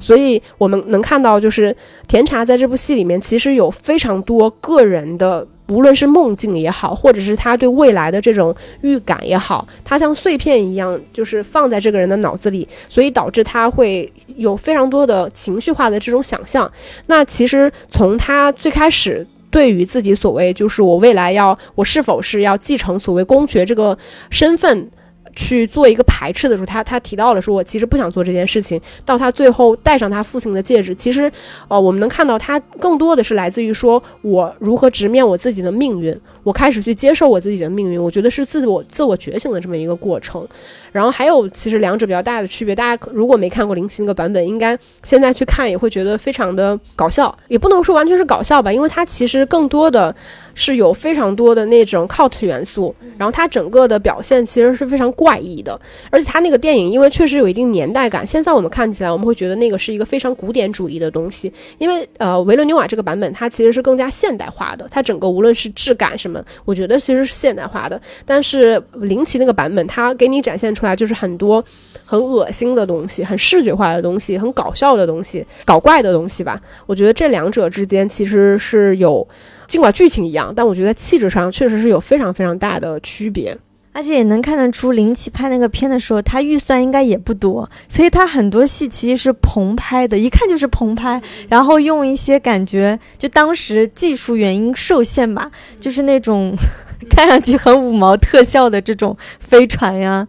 [0.00, 1.74] 所以我们能看到，就是
[2.06, 5.46] 甜茶在这部戏里面，其实有非常多个人的。
[5.70, 16.72] 无论是梦境也好，或者是他对未来的这种预感也好，他像碎片一样，就是放在这个人的脑子里，所以导致他会有非常多的情绪化的这种想象。
[17.04, 23.98] 那其实从他最开始对于自己所谓就是我未来要我是否是要继承所谓公爵这个
[24.30, 24.90] 身份。
[25.38, 28.80] 去做一个排斥的时候，他他提到了说，我其实不想做这件事情。
[29.04, 31.30] 到他最后戴上他父亲的戒指，其实，
[31.68, 38.02] 呃，我们能看到他更多的是来自于说我如何直面我自己的命运，我开始去接受我自己的命运。
[38.02, 40.48] 我觉得是自我自我觉醒的这么一个过程。
[40.90, 50.14] 然后还有，其实两者比较大的区别，大家如果没看过林奇那个版本，应该现在去看也会觉得非常的搞笑，也不能说完全是搞笑吧，因为它其实更多的。
[50.60, 55.80] 是有非常多的那种 cult 元素，然后它整个的表现其实是非常怪异的，
[56.10, 71.64] 而且它那个电影因为确实有一定年代感，现在我们看起来我们会觉得那个是一个非常古典主义的东西，因为呃维伦纽瓦这个版本它其实是更加现代化的，它整个无论是质感什么，我觉得其实是现代化的，但是林奇那个版本它给你展现出来就是很多
[72.04, 79.26] 很恶心的东西，很视觉化的东西，很搞笑的东西，搞怪的东西吧，我觉得这两者之间其实是有。
[79.66, 83.54] 尽管剧情一样，但我觉得气质上确实是有非常非常大的区别，
[83.92, 96.56] 而且也能看得出林奇拍那个片的时候，他预算应该也不多，所以他很多戏其实是棚拍的，一看就是棚拍，然后用一些感觉就当时技术原因受限吧，就是那种
[97.10, 100.28] 看上去很五毛特效的这种飞船呀。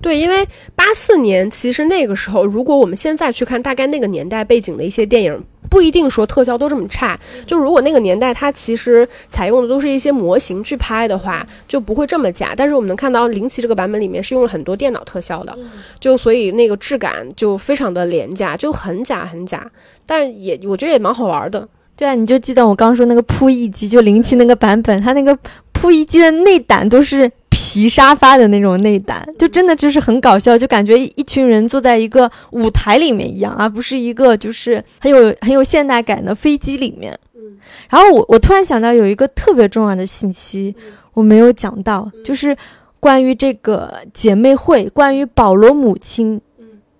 [0.00, 5.42] 对，因为八四年其实那个时候，如果我们现在去看大概那个年代背景的一些电影。
[5.70, 12.54] 不一定说特效都这么差，就如果那个年代它其实采用的都是一些模型去拍的话，就不会这么假。
[12.56, 15.56] 但是我们能看到林奇这个版本里面是用了很多电脑特效的，
[16.00, 19.70] 就所以那个质感就非常的廉价，就很假很假。
[20.06, 21.68] 但是也我觉得也蛮好玩的。
[21.96, 25.36] 对啊，你就记得我刚说那个扑翼机，就林奇那个版本，它那个
[25.72, 27.30] 扑翼机的内胆都是。
[27.70, 37.12] 皮沙发的那种内胆，就真的就是很搞笑，就感觉一群人坐在一个舞台里面一样，而不是一个就是很有很有现代感的飞机里面。
[37.34, 37.58] 嗯，
[37.90, 40.74] 然后我我突然想到有一个特别重要的信息
[41.12, 42.56] 我没有讲到，就是
[43.00, 46.40] 关于这个姐妹会，关于保罗母亲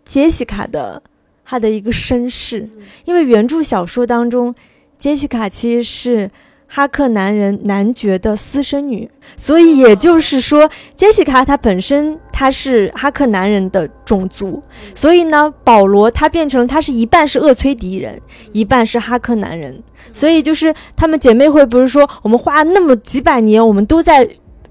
[0.05, 1.03] 杰西卡的
[1.47, 2.69] 她的一个身世，
[3.07, 4.55] 因为原著小说当中，
[4.99, 6.31] 杰西卡其实是。
[6.71, 14.63] 哈克男人男爵的私生女，所以也就是说，杰西卡她本身她是哈克男人的种族，
[14.95, 18.21] 所以呢，保罗他变成他是一半是厄崔迪人，
[18.53, 24.29] 一半是哈克男人，所以就是他们姐妹会不是说我们花那么几百年，我们都在。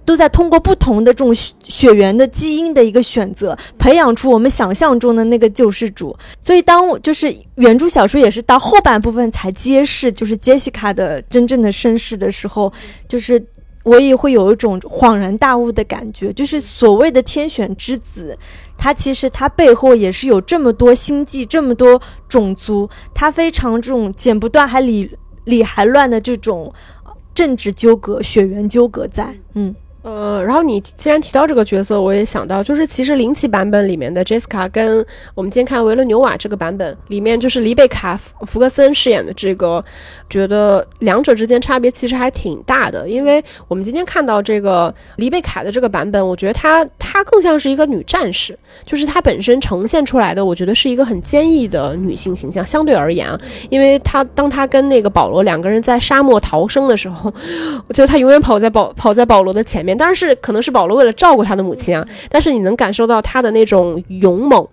[0.07, 6.17] 都在通过不同的这种血缘的基因的一个选择，培养出我们想象中的那个救世主。
[6.41, 12.71] 所以，当就是原著小说也是到后半部分才揭示，就是杰西卡的真正的身世的时候，
[13.05, 13.45] 就是
[13.83, 16.31] 我也会有一种恍然大悟的感觉。
[16.31, 18.37] 就是所谓的天选之子，
[18.77, 25.11] 他其实他背后也是有这么多星际，这么多种族，他非常这种剪不断还理
[25.43, 26.73] 理还乱的这种
[27.35, 29.75] 政治纠葛、血缘纠葛在，嗯。
[30.07, 35.05] 呃，然后你既然提到这个角色，我也想到，就是其实零七版本里面的 Jessica 跟
[35.35, 39.83] 我们今天看维伦纽瓦这个版本里面，就是丽贝卡·福格森饰演的这个，
[40.29, 43.09] 觉得两者之间差别其实还挺大的。
[43.09, 52.65] 因为我们今天看到这个丽贝卡的这个版本，我觉得她她更像是一个女战士，就是她本身呈现出来的，我觉得是一个很坚毅的女性形象。
[52.65, 53.37] 相对而言啊，
[53.69, 57.29] 因为她当她跟那个保罗两个人在沙漠逃生的时候，
[57.89, 59.96] 我觉得她永远跑在保跑在保罗的前面。
[59.97, 64.65] 当然是可能是保罗为了照顾他的母亲啊，但是你能感受到他的那种勇猛，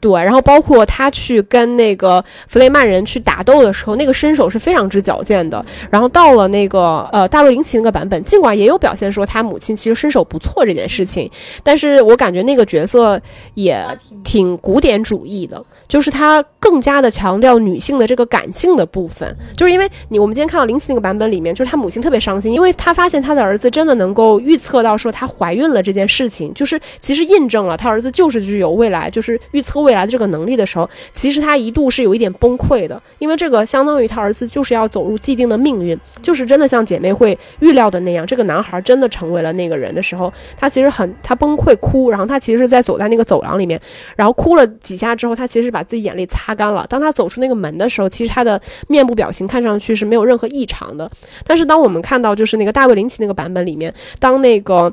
[0.00, 5.64] 对，然后包括他去跟那个弗雷曼人去打斗的时候，那个身手是非常之矫健的。
[5.90, 11.30] 然后到了那个呃大卫林奇那个版本，尽管也有表现说他母亲其实身手不错这件事情，
[11.62, 13.20] 但是我感觉那个角色
[13.54, 13.84] 也
[14.22, 15.64] 挺古典主义的。
[15.88, 43.80] 就是他更加的强调女性的这个感性的部分，就是因为你我们今天看到林奇那个版本里面，就是他母亲特别伤心，因为他发现他的儿子真的能够预测到说他怀孕了这件事情，就是其实印证了他儿子就是具有未来，就是预测未未来的这个能力的时候，其实他一度是有一点崩溃的，因为这个相当于他儿子就是要走入既定的命运，就是真的像姐妹会预料的那样，这个男孩真的成为了那个人的时候，他其实很他崩溃哭，然后他其实是在走在那个走廊里面，
[44.16, 45.68] 然后哭了几下之后，他其实。
[45.70, 46.86] 把自己眼泪擦干了。
[46.88, 48.58] 当他走出那个门的时候，其实他的
[48.88, 51.08] 面部表情看上去是没有任何异常的。
[51.46, 54.90] 但是当我们看到就是那个大卫林奇那个版本里面，当那个。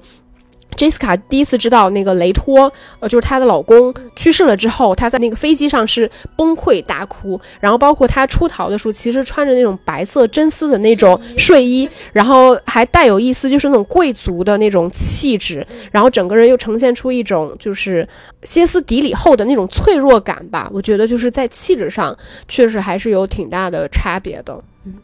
[0.76, 7.40] Jessica 第一次知道那个雷托，呃，就是她的老公去世了之后，她在那个飞机上是崩溃大哭。
[7.62, 18.06] 然后包括她出逃的时候，其实穿着那种白色真丝的那种睡衣，然后还带有一丝就是那种贵族的那种气质，然后整个人又呈现出一种就是
[18.44, 20.70] 歇斯底里后的那种脆弱感吧。
[20.74, 22.14] 我觉得就是在气质上
[22.50, 24.62] 确实还是有挺大的差别的。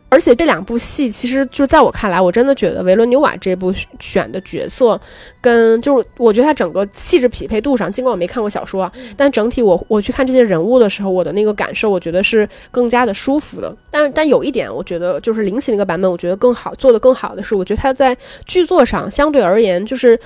[0.09, 4.99] 而且这两部戏，其实就在我看来，我真的觉得维伦纽瓦这部选的角色，
[5.39, 13.75] 跟就是我觉得他整个气质匹配度上，尽管我没看过小说，但整体我我去看这些人物的时候，我的那个感受，我觉得是更加的舒服的。
[13.89, 18.15] 但但有一点，我觉得就是灵奇那个版本，我觉得更好做的更好的是，我觉得他在
[18.45, 20.19] 剧作上相对而言就是。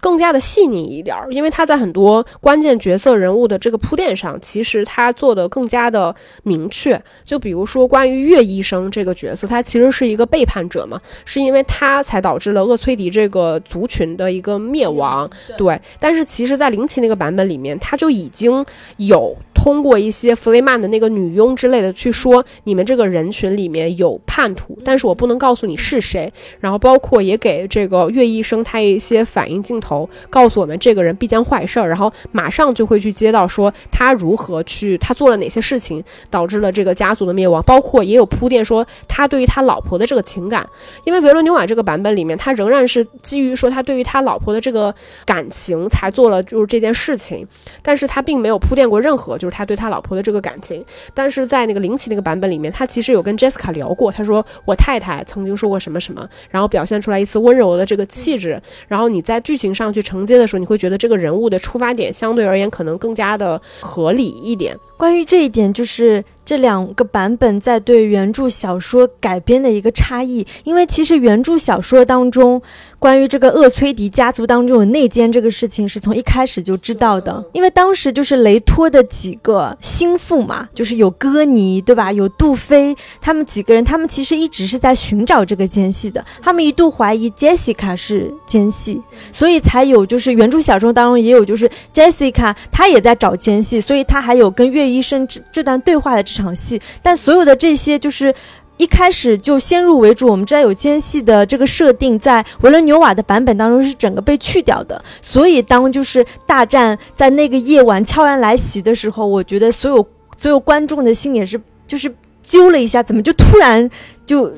[0.00, 7.00] 更加的细腻一点儿，因为他在很多关键角色人物的这个铺垫上，其实他做的更加的明确。
[7.24, 15.30] 就比如说关于岳医生这个角色，他其实是一个背叛者嘛，是因为他才导致了厄崔迪这个族群的一个灭亡。
[15.56, 18.64] 对，但是其实，在灵奇那个版本里面，他就已经
[18.96, 19.36] 有。
[19.62, 26.32] 通过一些弗雷曼的那个女佣之类的去说，你们这个人群里面有叛徒，但是我不能告诉你是谁。
[26.60, 37.62] 然后包括也给这个岳医生他一些反应镜头，告诉我们这个人必将坏事儿，然后马上就会去接到说他如何去，他做了哪些事情导致了这个家族的灭亡。
[37.64, 40.66] 包括也有铺垫说他对于他老婆的这个情感，
[41.04, 44.94] 因为维罗纽瓦这个版本里面，他仍然是基于说他对于他老婆的这个
[45.26, 47.46] 感情才做了就是这件事情，
[47.82, 49.49] 但是他并没有铺垫过任何就是。
[49.50, 64.76] 他对他老婆的这个感情，但是在那个林奇那个版本里面，他其实有跟 Jessica 聊过，他说我太太曾经说过什么什么，然后表现出来一丝温柔的这个气质，然后你在剧情上去承接的时候，你会觉得这个人物的出发点相对而言可能更加的合理一点。
[64.96, 70.46] 关于这一点，就是这两个版本在对原著小说改编的一个差异。
[70.64, 72.60] 因为其实原著小说当中，
[72.98, 77.42] 关于这个厄崔迪家族当中有内奸这个事情，是从一开始就知道的。
[77.52, 82.12] 因为当时就是雷托的几个心腹嘛，就是有戈尼，对吧？
[82.12, 86.22] 有杜菲，他们几个人，他们其实一直是在寻找这个奸细的。
[86.42, 89.00] 他们一度怀疑 Jessica 是奸细，
[89.32, 94.90] 所以才有就是原著小说当中也有就是 Jessica 她也在找奸细，所以她还有跟岳。
[94.90, 98.34] 医生这这段对话的这场戏，但所有的这些就是
[98.76, 105.02] 一开始就先入为主，我们知道有奸细的这个设定，在维伦纽瓦的版本当中是整个被去掉的。
[105.20, 110.06] 所以当就是大战在那个夜晚悄然来袭的时候，我觉得所有
[110.36, 113.90] 所有观众的心也是就是揪了一下，怎么就突然
[114.24, 114.50] 就。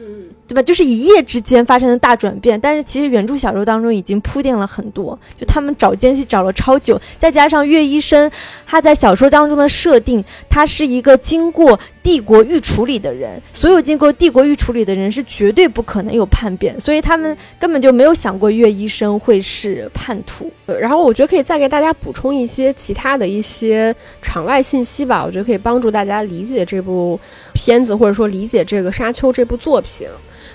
[0.52, 0.62] 对吧？
[0.62, 5.18] 就是一夜之间发生的大转变，但是其实原著小说当中已经铺垫了很多。
[5.34, 8.30] 就他们找奸细找了超久，再加上岳医生
[8.66, 20.52] 他在小说当中的设定，他是一个经过帝国预处理的人，所有经过帝国预处理的人是绝对不可能有叛变，所以他们根本就没有想过岳医生会是叛徒。
[20.66, 27.18] 然后我觉得可以再给大家补充一些其他的一些场外信息吧，我觉得可以帮助大家理解这部
[27.54, 30.06] 片子，或者说理解这个《沙丘》这部作品。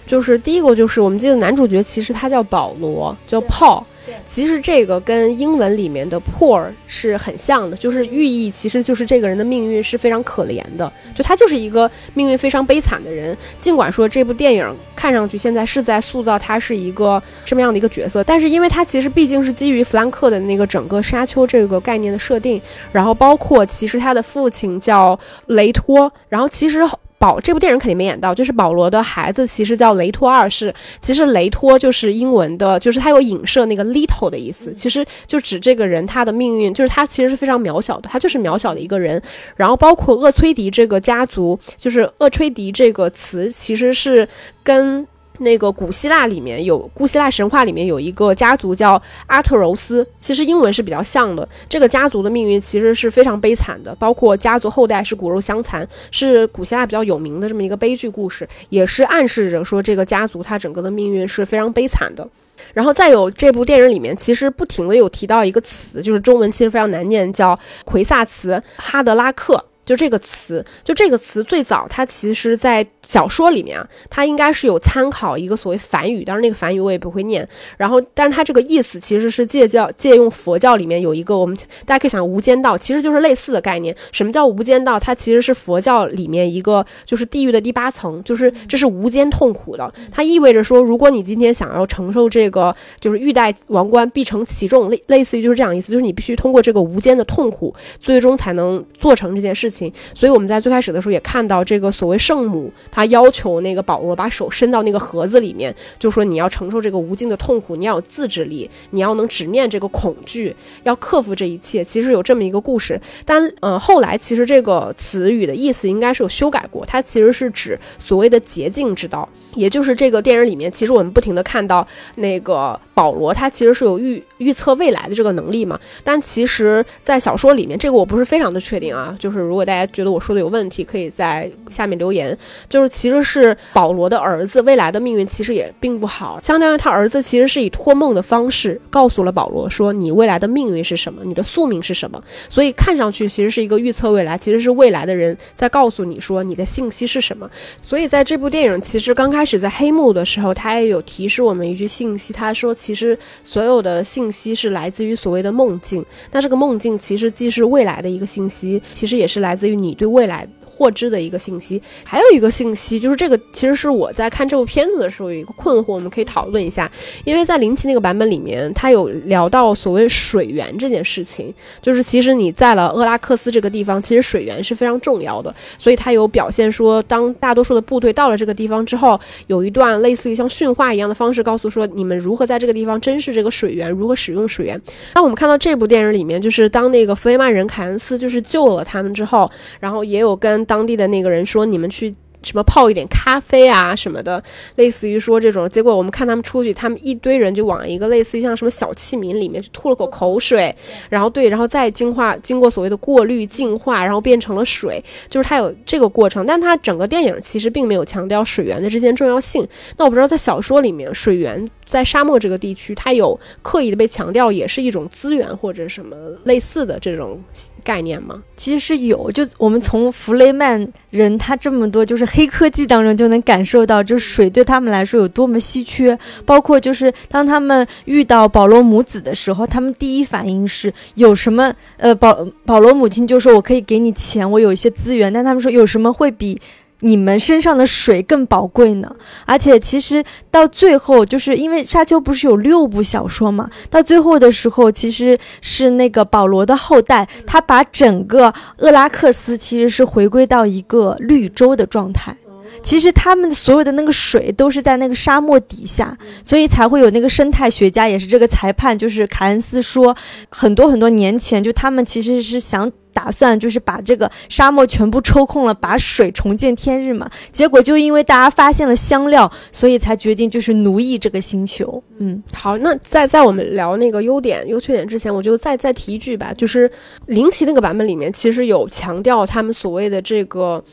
[0.08, 3.84] 就是第一个就是我们记得男主角其实他叫保罗，叫 Paul。
[4.26, 13.38] 其实这个跟英文里面的 poor 是很像的，就是寓意其实就是这个人的命运是非常可怜的，就他就是一个命运非常悲惨的人。
[13.60, 22.62] 尽管说这部电影看上去现在是在塑造他是一个什么样的一个角色，但是因为他其实毕竟是基于弗兰克的那个整个沙丘这个概念的设定，
[22.94, 26.80] 然后包括其实他的父亲叫雷托，然后其实。
[27.20, 30.74] 保这部电影肯定没演到，就是保罗的孩子其实叫雷托二世。
[31.00, 39.22] 其实雷托就是英文的，就是他有影射那个 little 的意思，其实就指这个人他的命运，就是他其实是非常渺小的，他就是渺小的一个人。
[39.56, 44.28] 然后包括厄崔迪这个家族，就是厄崔迪这个词其实是
[44.64, 45.08] 跟。
[45.40, 51.48] 那个古希腊里面有，古希腊神话里面有一个家族叫阿特柔斯，其实英文是比较像的。
[51.70, 62.28] 这个家族的命运其实是非常悲惨的，包括家族后代是骨肉相残，是古希腊比较有名的这么一个悲剧故事，也是暗示着说这个家族它整个的命运是非常悲惨的。
[62.74, 69.64] 然后再有这部电影里面，其实不停的有提到一个词，就是中文其实非常难念，叫奎萨茨哈德拉克。
[69.86, 77.48] 就这个词，就这个词最早它其实，在小说里面啊，它应该是有参考一个所谓梵语，当然那个梵语我也不会念。
[77.78, 83.96] 然后，但是它这个意思其实是借教借用佛教里面有一个我们大家可以想无间道，其实就是类似的概念。
[84.12, 85.00] 什么叫无间道？
[85.00, 89.92] 它其实是佛教里面一个就是地狱的第八层，就是这是无间痛苦的。
[90.12, 99.92] 它意味着说，如果你今天想要承受这个就是欲戴王冠必承其重，类类似于就是这样意思，就是你必须通过这个无间的痛苦，最终才能做成这件事情。
[100.14, 111.84] 所以我们在最开始的时候也看到这个所谓圣母，他要求那个保罗把手伸到那个盒子里面，就说你要承受这个无尽的痛苦，你要有自制力，你要能直面这个恐惧，要克服这一切。
[111.84, 132.36] 其实有这么一个故事，但呃后来其实这个词语的意思应该是有修改过，它其实是指所谓的捷径之道，也就是这个电影里面，其实我们不停的看到那个保罗，他其实是有预预测未来的这个能力嘛，但其实在小说里面，这个我不是非常的确定啊，就是如果大家觉得我说的有问题，可以在下面留言。
[132.68, 142.22] 就是其实是保罗的儿子未来的命运其实也并不好，相当于他儿子其实是以托梦的方式告诉了保罗说你未来的命运是什么，你的宿命是什么。
[142.48, 147.50] 所以看上去其实是一个预测未来，其实是未来的人在告诉你说你的信息是什么。
[147.82, 159.58] 所以在这部电影其实刚开始在黑幕的时候，他也有提示我们一句信息，他说其实所有的信息是来自于所谓的梦境，那这个梦境其实既是未来的一个信息，其实也是来。
[159.58, 160.48] 自于你对未来。
[160.78, 166.90] 获知的一个信息，还有一个信息就是这个，其实是我在看这部片子的时候有一个困惑，我们可以讨论一下。
[167.24, 171.52] 因为在林奇那个版本里面，他有聊到所谓水源这件事情，
[171.82, 175.54] 就是其实你在了厄拉克斯这个地方，其实水源是非常重要的。
[175.80, 184.80] 所以他有表现说，当大多数的部队到了这个地方之后，有一段类似于像训话一样的方式，告诉说你们如何在这个地方珍视这个水源，如何使用水源。
[185.16, 189.50] 那我们看到这部电影里面，就是当那个弗雷曼人凯恩斯就是救了他们之后，
[189.80, 192.14] 然后也有跟当地的那个人说：“你们去。”
[192.44, 194.42] 什么泡一点咖啡啊什么的，
[194.76, 200.74] 类似于说这种结果，我们看他们出去，他们一堆人就往一个类似于像什么小器皿里面去吐了口口水，
[201.10, 209.68] 然后对，然后再净化，经过所谓的过滤净化，然后变成了水，就是它有这个过程，但它整个电影其实并没有强调水源的这件重要性。
[209.98, 217.44] 那我不知道在小说里面，水源在沙漠这个地区，它有刻意的被强调，也是一种资源或者什么类似的这种
[217.88, 218.44] 概念吗？
[218.56, 222.28] 其实是有，就我们从弗雷曼人他这么多就是。
[222.28, 226.20] 黑科技当中就能感受到，就是水对他们来说有多么稀缺。
[226.46, 231.74] 包括就是当他们遇到保罗母子的时候，他们第一反应是有什么？
[231.96, 236.60] 呃，保保罗母亲就说：“我可以给你钱，我有一些资源。”但他们说有什么会比？
[237.02, 252.36] 你们身上的水更宝贵呢，而且其实到最后，就是因为沙丘不是有六部小说嘛，到最后的时候，其实是那个保罗的后代，他把整个厄拉克斯其实是回归到一个绿洲的状态，
[252.84, 260.16] 其实他们所有的那个水都是在那个沙漠底下，所以才会有那个生态学家也是这个裁判，就是凯恩斯说，
[260.50, 262.92] 很多很多年前就他们其实是想。
[263.14, 267.28] 打算就是把这个沙漠全部抽空了，把水重见天日嘛。
[267.52, 272.04] 结果就因为大家发现了香料，所以才决定就是奴役这个星球。
[272.20, 276.88] 嗯，好，那在在我们聊那个优点优缺点之前，我就再再提一句吧，就是
[277.26, 280.84] 林奇那个版本里面其实有强调他们所谓的这个。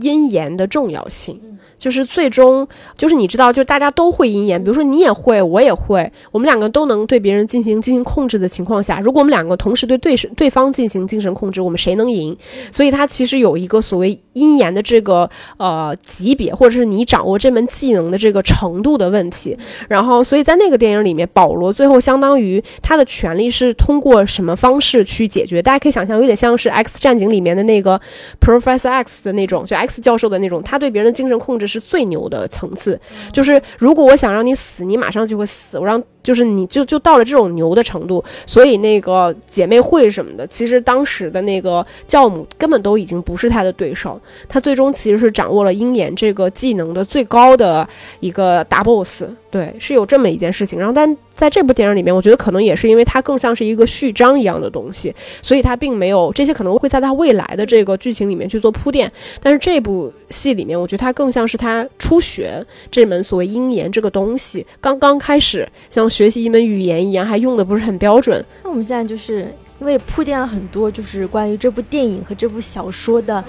[0.00, 1.55] 阴言的重要性。
[1.78, 2.66] 就是最终，
[2.96, 12.36] 就是你知道，就大家都会阴言，比如说你也会，我也会，我们两个都能对别人进行进行控制的情况下，如果我们两个同时对对对方进行精神控制，我们谁能赢？
[12.72, 19.56] 所以它其实有一个所谓阴言的这个呃级别，或者是你掌握这门技能的这个程度的问题。
[19.88, 25.60] 然后，所以在那个电影里面，保罗最后相当于他的权利是通过什么方式去解决？
[25.60, 28.00] 大家可以想象，有点像是《X 战警》里面的那个
[28.40, 31.65] Professor X 的那种，就 X 教授的那种，他对别人的精神控制。
[31.66, 32.98] 是最牛的层次，
[33.32, 35.78] 就是如果我想让你死，你马上就会死。
[35.78, 44.20] 我让就是你就就到了这种牛的程度，所以那个姐妹会什么的，其实当时的那个教母根本都已经不是他的对手。
[44.48, 47.88] 他最终其实是掌握了鹰眼这个技能的最高的
[48.20, 49.24] 一个大 boss。
[49.48, 50.78] 对，是有这么一件事情。
[50.78, 59.10] 然后，但在这部电影里面，我觉得可能也是因为它更像是一个序章一样的东西，所以它并没有这些可能会在它未来的这个剧情里面去做铺垫。
[59.42, 68.44] 但是这部戏里面，我觉得它更像是他初学这门所谓英言这个东西，刚刚开始像学习一门语言一样，还用的不是很标准。
[68.62, 73.44] 那我们现在就是因为铺垫了很多，就是关于这部电影和这部小说的。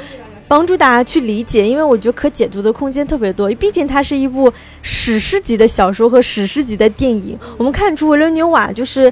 [0.49, 3.49] 帮助大家去理解，因为我觉得可解读的空间特别多。
[3.55, 4.49] 毕竟它是一部
[4.81, 7.37] 史诗级的小说和史诗级的电影。
[7.57, 9.11] 我们看出维伦纽瓦就是。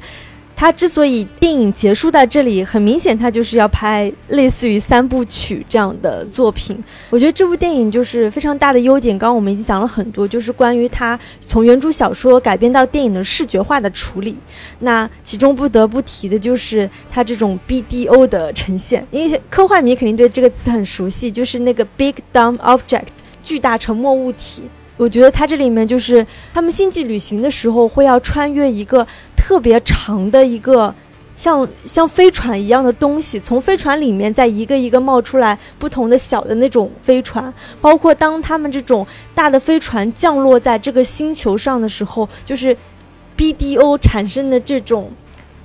[0.55, 6.81] 他之所以电影结束在这里，很明显他就是要拍类似于三部曲这样的作品。
[7.09, 9.17] 我觉得这部电影就是非常大的优点。
[9.19, 14.37] 刚刚我们已经讲了很多，就是关于他从原著小说改编到电影的视觉化的处理。
[14.79, 23.07] 那其中不得不提的就是他这种 BDO 的呈现，因为科幻迷肯定对这个词很熟悉，就是那个 Big Dumb Object
[23.43, 24.69] 巨大沉默物体。
[24.97, 29.05] 我觉得它这里面就是他们星际旅行的时候会要穿越一个
[29.45, 30.91] 特别长的一个
[31.35, 42.75] 像像飞船一样的东西，从飞船里面再一个一个冒出来不同的小的那种飞船，包括当他们这种大的飞船降落在这个星球上的时候，就是
[43.37, 45.11] BDO 产生的这种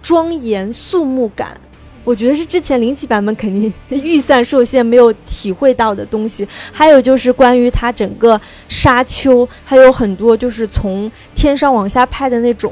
[0.03, 1.59] 庄严肃穆感。
[2.05, 12.71] 我觉得是之前零级版本肯定预算受限没有体会到的东西，还有就是关于它整个沙丘，还有很多就是从天上往下拍的那种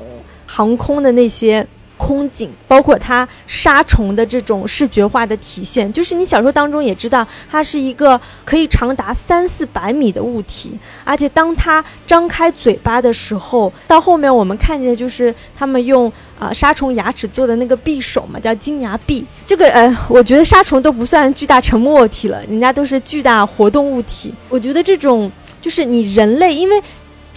[0.49, 1.65] 航空的那些。
[2.01, 19.25] 空景，包括它杀虫的这种视觉化的体现，就是你小说当中也知道，它是一个可以长达三四百米的物体，而且当它张开嘴巴的时候，到后面我们看见就是他们用啊杀虫牙齿做的那个匕首嘛，叫金牙匕。
[19.45, 24.33] 这个呃，我觉得杀虫都不算巨大沉默物体了，人家都是巨大活动物体。
[24.49, 25.29] 我觉得这种
[25.61, 26.81] 就是你人类，因为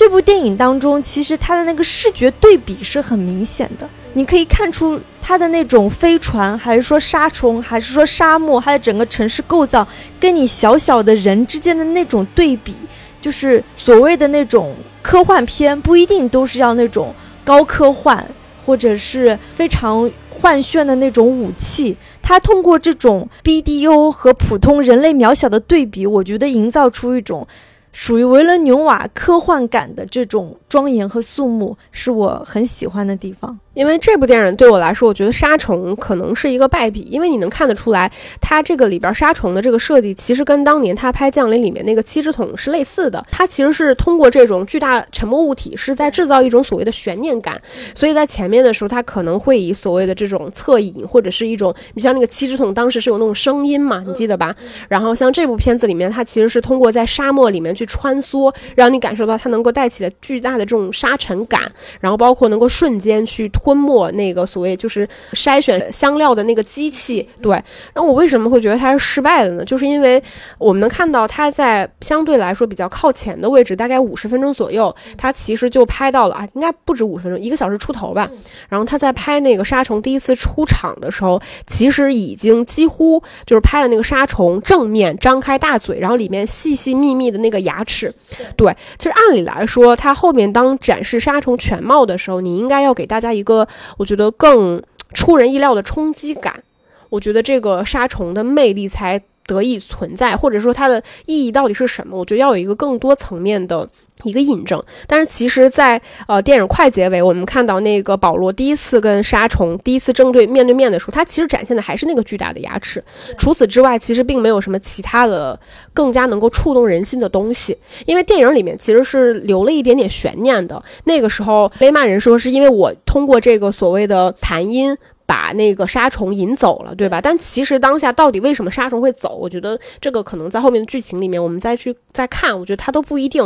[0.02, 3.88] 这部电影当中，其实它的那个视觉对比是很明显的。
[4.14, 9.88] 你可以看出它的那种飞船，还是说沙虫，还是说沙漠，它的整个城市构造，
[10.20, 12.74] 跟你小小的人之间的那种对比，
[13.22, 18.26] 就是所谓的那种科幻片，不一定都是要那种高科幻，
[18.66, 21.96] 或者是非常幻炫的那种武器。
[22.24, 27.48] 它通过这种 BDO 和普通人类渺小的对比，我觉得营造出一种。
[27.92, 33.60] 属于维伦纽瓦科幻感的这种庄严和肃穆，是我很喜欢的地方。
[33.74, 38.10] 因为这部电影对我来说，我觉得杀虫可能是一个败笔，因为你能看得出来，
[38.40, 43.26] 它这个里边杀虫的这个设计，其实跟当年他拍《降临》里面那个七只桶是类似的。
[43.30, 47.62] 它其实是通过这种巨大沉默物体，是在制造一种所谓的悬念感。
[47.94, 54.56] 所以在前面的时候，它可能会以所谓的这种侧影，或者是一种，你像那个七只桶当时是有那种声音嘛，你记得吧？
[54.88, 61.62] 然后像这部片子里面，它其实是通过在沙漠里面去穿梭，让你感受到它能够带起了巨大的这种沙尘感，
[62.00, 63.50] 然后包括能够瞬间去。
[63.52, 67.52] 吞没那个所谓就是筛选香料的那个机器，对。
[67.94, 69.64] 然后我为什么会觉得它是失败的呢？
[69.64, 70.22] 就是因为
[70.58, 78.28] 我们能看到它在相对来说比较靠前的位置，大概五十分钟左右，它其实就拍到了啊，应该不止五十分钟，一个小时出头吧。
[78.70, 88.12] 然后他在拍那个沙虫第一次出场的时候，其实已经几乎就是拍了那个沙虫正面张开大嘴，然后里面细细密密的那个牙齿。
[88.56, 93.68] 对，其实按理来说，它后面当展示杀虫全貌的时候，你应该要给大家一个。
[93.98, 94.82] 我觉得更
[95.14, 96.64] 出人意料的冲击感，
[97.10, 102.18] 我觉得这个杀虫的魅力才得以存在，或者说它的意义到底是什么？
[102.18, 103.88] 我觉得要有一个更多层面的。
[104.24, 113.04] 一个印证，但是其实，在呃电影快结尾，我们看到那个保罗第一次跟沙虫第一次正对面对面的时候，他其实展现的还是那个巨大的牙齿。
[113.36, 115.60] 除此之外，其实并没有什么其他的
[115.92, 117.76] 更加能够触动人心的东西。
[118.06, 120.80] 因为电影里面其实是留了一点点悬念的。
[121.06, 124.96] 那个时候，雷曼人说是因为我通过这个所谓的弹音。
[125.32, 127.22] 把那个沙虫引走了，对吧？
[127.22, 129.34] 但其实当下到底为什么沙虫会走？
[129.34, 133.42] 我觉得这个可能在后面的剧情里面我们再去再看，我觉得它都不一定，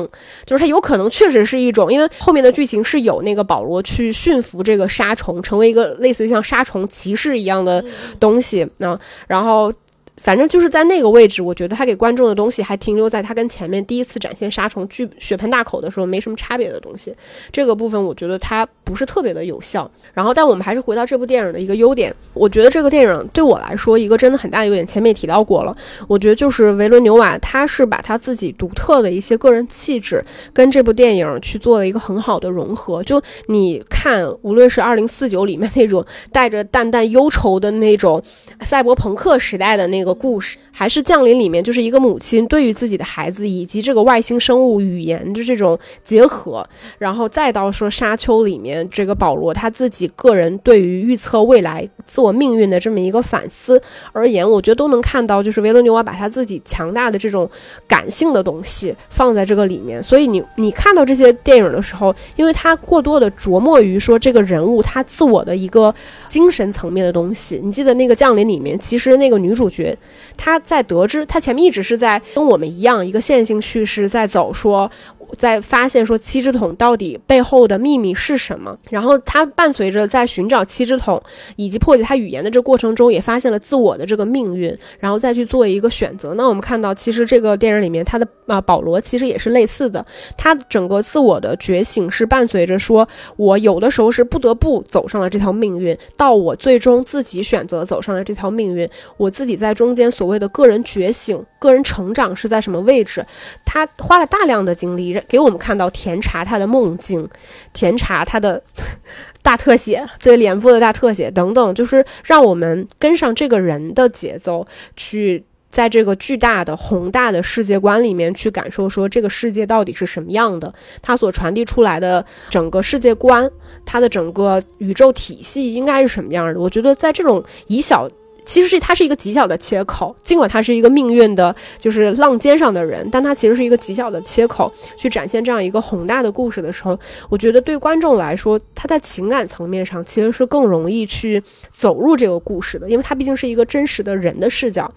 [0.47, 7.85] 就是它有可能确实是一种，因为后面的剧情是有那个保罗去驯服这个沙虫，成为一个类似于像沙虫骑士一样的
[8.19, 9.71] 东西，那然后。
[10.17, 17.13] 反正就是在那个位置，我觉得他给观众的东西还停留在他跟前面第一次展现杀虫巨血盆大口的时候没什么差别的东西。
[17.51, 19.91] 这个部分我觉得它不是特别的有效。
[20.13, 25.75] 然后，但我们还是回到这部电影的一个优点，我觉得这个电影对我来说一个真的很大的优点，前面也提到过了。
[26.07, 33.03] 我觉得就是维伦纽瓦，他是把他自己独特的一些个人气质跟这部电影去做了一个很好的融合。
[33.03, 38.23] 就你看，无论是二零四九里面那种带着淡淡忧愁的那种
[38.61, 40.04] 赛博朋克时代的那个。
[40.05, 46.65] 个故事还是降临里面，就是一个母亲对于自己的孩子以及这个外星生物语言的这种结合，
[46.99, 53.81] 然后再到说沙丘里面这个保罗他自己个人对于预测未来自我命运的这么一个反思
[54.11, 57.49] 而言，我觉得都能看到，就是维伦纽瓦把他自己强大的这种
[57.87, 60.01] 感性的东西放在这个里面。
[60.03, 65.93] 所以你你看到这些电影的时候，因为他过多的琢磨于说这个人物他自我的一个
[66.27, 67.59] 精神层面的东西。
[67.63, 69.94] 你记得那个降临里面，其实那个女主角。
[70.37, 74.89] 他在得知，他前面一直是在跟我们一样，一个线性叙事在走，说。
[75.35, 81.21] 在发现说七只桶到底背后的秘密是什么，然后他伴随着在寻找七只桶
[81.55, 86.33] 以及破解他语言的这过程中，也发现了自我的这个命运，然后再去做一个选择。
[86.35, 90.05] 那我们看到，其实这个电影里面他的啊保罗其实也是类似的，
[90.37, 93.07] 他整个自我的觉醒是伴随着说
[93.37, 103.25] 我有的时候是不得不走上了这条命运，到我最终自己选择走上了这条命运，我自己在中间所谓的个人觉醒、个人成长是在什么位置？
[103.65, 105.21] 他花了大量的精力。
[105.27, 107.27] 给我们看到甜茶他的梦境，
[107.73, 108.61] 甜茶他的
[109.41, 123.49] 大特写，对脸部的大特写等等，就是让我们跟上这个人的节奏，去在这个巨大的宏大的世界观里面去感受，说这个世界到底是什么样的，它所传递出来的整个世界观，
[123.85, 126.59] 它的整个宇宙体系应该是什么样的？
[126.59, 128.09] 我觉得在这种以小。
[128.45, 141.41] 其实是它是一个极小的切口，尽管他是一个命运的，就是浪尖上的人，但他其实是一个极小的切口，去展现这样一个宏大的故事的时候，我觉得对观众来说，他在情感层面上其实是更容易去
[141.71, 144.89] 走入这个故事的，因为他毕竟是一个真实的人的视角。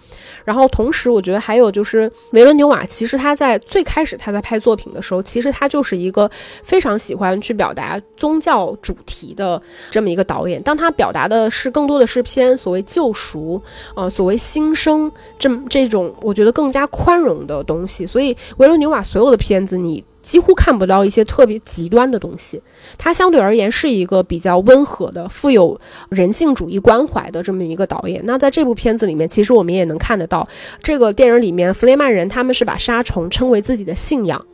[0.45, 6.31] 然后同时，我觉得还有就是维伦纽瓦，其实他在最开始他在拍作品的时候，其实他就是一个
[6.63, 10.63] 非常喜欢去表达宗教主题的这么一个导演。
[10.63, 13.38] 当他表达的是更多的是偏所谓救赎。
[13.39, 13.63] 如，
[13.95, 18.05] 呃，所谓新生这这种，我觉得更加宽容的东西。
[18.07, 22.61] 所以维伦纽瓦所有的片子，你几乎看不到一些特别极端的东西。
[22.99, 28.21] 他相对而言是一个比较温和的、富有人性主义关怀的这么一个导演。
[28.25, 30.47] 那在这部片子里面，其实我们也能看得到，
[30.83, 34.45] 这个电影里面弗雷曼人他们是把杀虫称为自己的信仰。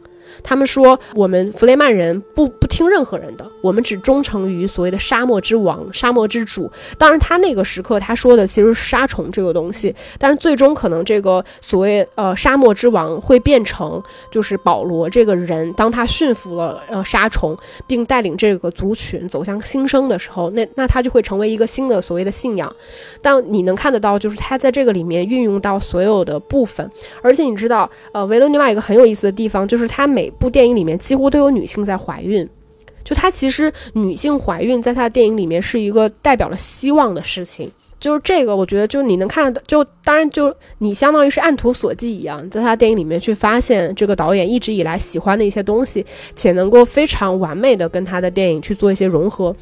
[0.42, 6.70] 他们说，我们弗雷曼人不不听任何人的，我们只忠诚于所谓的沙漠之王、沙漠之主。
[6.98, 17.56] 当然，他那个时刻他说的其实是杀虫这个东西，但是最终可能这个所谓呃沙漠之王会变成就是保罗这个人，当他驯服了呃杀虫，
[17.86, 22.72] 并带领这个族群走向新生的时候，那那他就会成为一个新的所谓的信仰。
[23.22, 26.90] 但你能看得到，就是他在这个里面运用到所有的部分，
[27.22, 32.48] 而且你知道，呃，维伦纽瓦一个很有意思的地方，就是他每每部电影里面几乎都有女性在怀孕，
[33.04, 37.70] 就她其实女性怀孕在她的电影里面是一个代表了希望的事情，
[38.00, 46.02] 就是这个我觉得就你能看得到，就当然就你相当于是按图索骥一样，在他电影里面去发现这个导演一直以来喜欢的一些东西，
[46.34, 49.54] 且能够非常完美的跟他的电影去做一些融合。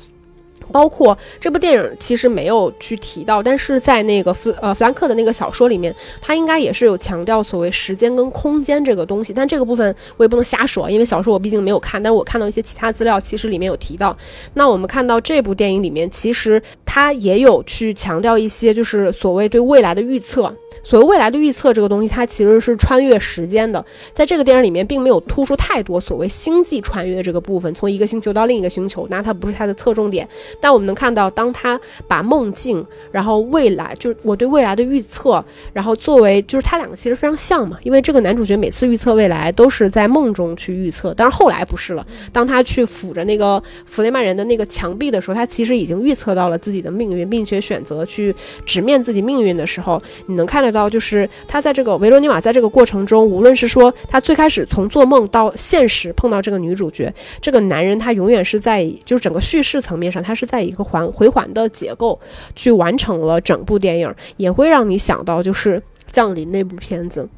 [0.71, 9.33] 包括这部电影其实没有去提到，但是在那个弗呃弗兰克的那个小说里面，他应该也是有强调所谓时间跟空间这个东西。
[9.33, 12.03] 但这个部分我也不能瞎说，因为小说我毕竟没有看。
[12.03, 14.17] 但是我看到一些其他资料，其实里面有提到。
[14.55, 20.55] 那我们看到这部电影里面，其实他也有去强调一些，就是所谓对未来的预测。
[20.83, 23.85] 所谓未来的预测这个东西，它其实是穿越时间的。
[24.13, 30.29] 在这个电影里面，并没有突出太多所谓星际穿越这个部分，从一个星球到另一个星球，那它不是它的侧重点。
[30.61, 37.79] 但我们能看到，当他把梦境，然后未来，就是我对未来的预测，然后作为，就是他两个其实非常像嘛。
[37.85, 42.05] 因为这个男主角每次预测未来都是在梦中去预测，但是后来不是了。
[42.33, 48.35] 当他去抚着那个弗雷曼人的那个墙壁的时候，他其实已经预测到了自己的命运，并且选择去
[48.67, 50.72] 直面自己命运的时候，你能看到。
[50.73, 62.19] 到，就是他在这个维罗妮瓦在这个过程中，无论是说他最开始从做梦到现实碰到这个女主角，这个男人他永远是在就是整个叙事层面上，他是在一个环回环的结构
[62.57, 65.79] 去完成了整部电影，也会让你想到就是
[66.11, 67.29] 《降临》那部片子。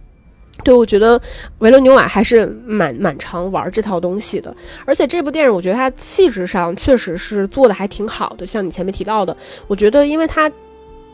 [0.63, 1.21] 对，我觉得
[1.59, 4.55] 维罗纽瓦还是蛮蛮常玩这套东西的，
[4.85, 10.51] 而且这部电影我觉得它气质上确实是做的还挺好的，像你前面提到的，我觉得因为它。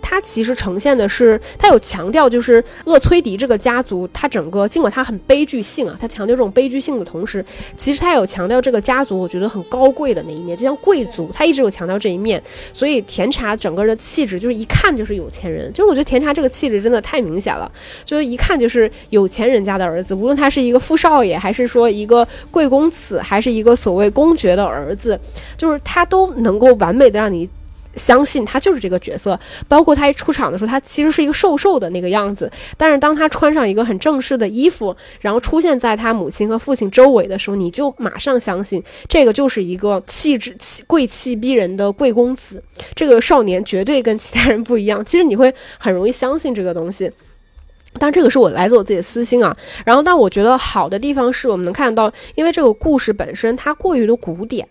[0.03, 7.44] 它其实呈现的是，它有强调，就是厄崔迪这个家族，它整个尽管它很悲剧性啊，它强调这种悲剧性的同时，
[7.76, 12.42] 其实它有强调这个家族，我觉得很高贵的那一面，就像贵族，它一直有强调这一面。
[12.72, 17.70] 所以甜茶整个的气质就是一看就是有钱人，就是我觉得甜茶这个气质真的太明显了，
[18.05, 25.18] 就是一看就是有钱人家的儿子，无论他是一个富少爷，还是说一个贵公子，还是一个所谓公爵的儿子，
[25.57, 27.48] 就是他都能够完美的让你。
[27.97, 32.51] 相信他就是这个角色，包括他一出场的时候，他其实是一个瘦瘦的那个样子。
[32.76, 42.62] 但是当他穿上一个很正式的衣服，然后出现在他母亲和父亲周围的时候，你就马上相信这个就是一个气质气贵气逼人的贵公子。
[42.95, 45.05] 这个少年绝对跟其他人不一样。
[45.05, 47.11] 其实你会很容易相信这个东西。
[47.99, 49.57] 但这个是我来自我自己的私心啊。
[49.84, 54.68] 然后，但我觉得好的地方是我们能看到，因为这个故事本身它过于的古典。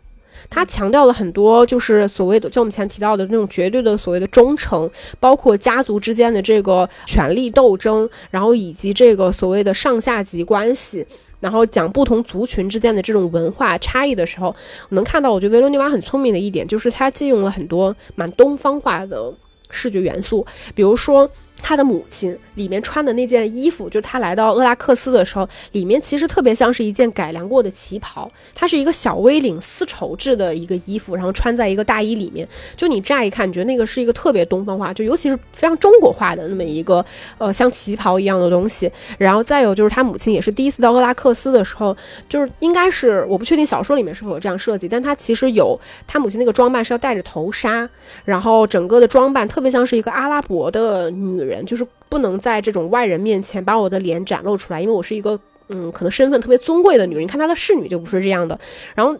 [0.49, 11.05] 他强调了很多，就是所谓的，就我们前提到的那种绝对的所谓的忠诚，包括家族之间的这个权力斗争，然后以及这个所谓的上下级关系，
[11.39, 14.47] 然后讲不同族群之间的这种文化差异的时候，
[14.89, 19.33] 我能看到，我觉得维罗妮瓦很聪明的一点，就是他借用了很多蛮东方化的
[19.71, 21.29] 视觉元素，比如说。
[21.62, 28.32] 他的母亲里面穿的那件衣服，就是他来到厄拉克斯的时候，里面其实特别像是一件改良过的旗袍。
[28.55, 32.47] 它是一个小 V 领丝绸制的一个衣服，然后穿在一个大衣里面。
[32.78, 37.05] 就你乍一看，你觉得那个是一个特别东方化，就尤其是非常中国化的那么一个
[37.38, 38.89] 呃像旗袍一样的东西。
[39.18, 41.95] 然后再有就是他母亲也是第一次到厄拉克斯的时候，
[42.30, 47.88] 就是应该是我不确定小说里面是否有这样设计，但他其实有他母亲那个装扮是要戴着头纱，
[48.24, 51.49] 然后整个的装扮特别像是一个阿拉伯的女。
[51.49, 55.38] 人人就是不能在这种外人面前把我的脸展露出来，因为我是一个
[55.70, 57.24] 嗯，可能身份特别尊贵的女人。
[57.24, 58.58] 你看她的侍女就不是这样的。
[58.95, 59.14] 然后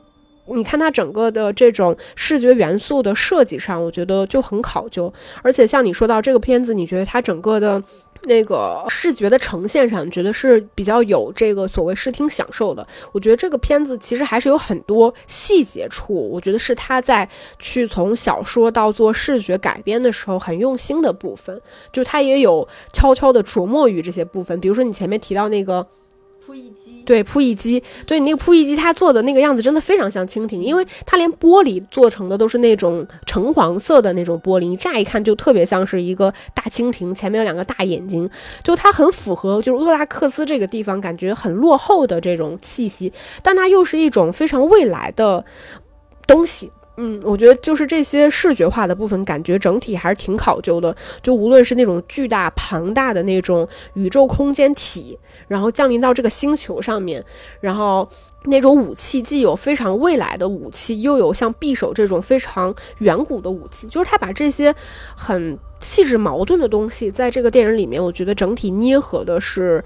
[0.46, 5.12] 你看她整个的这种视觉元素的设计上，我觉得就很考究。
[5.42, 7.84] 而且像你说到这个片子，你觉得它整个的。
[8.24, 12.86] 那个视觉的呈现上，觉得是比较有这个所谓视听享受的。
[13.12, 21.62] 我觉得这个片子其实还是有很多细节处，我觉得是他在去从小说到做视觉改编的时候很用心的部分，
[21.92, 24.60] 就他也有悄悄的琢磨于这些部分。
[24.60, 25.86] 比如说你前面提到那个。
[26.50, 38.30] 扑翼机对扑翼机，对你那个扑翼机，它做的那个样子真的非常像蜻蜓，因为它连玻璃做成的都是那种橙黄色的那种玻璃，你乍一看就特别像是一个大蜻蜓，前面有两个大眼睛，
[38.64, 45.44] 就它很符合就是厄拉克斯这个地方感觉很落后的这种气息，但它又是一种非常未来的
[46.28, 46.72] 东西。
[47.02, 50.94] 嗯，我觉得就是这些视觉化的部分，感觉整体还是挺考究的。
[51.24, 57.24] 就无论是那种巨大庞大的那种宇宙空间体，然后降临到这个星球上面，
[57.62, 58.06] 然后
[58.44, 64.76] 那种武器既有非常未来的武器，又有像匕首这种非常远古的武器，就是他把这些
[65.16, 69.82] 很气质矛盾的东西，在这个电影里面，我觉得整体捏合的是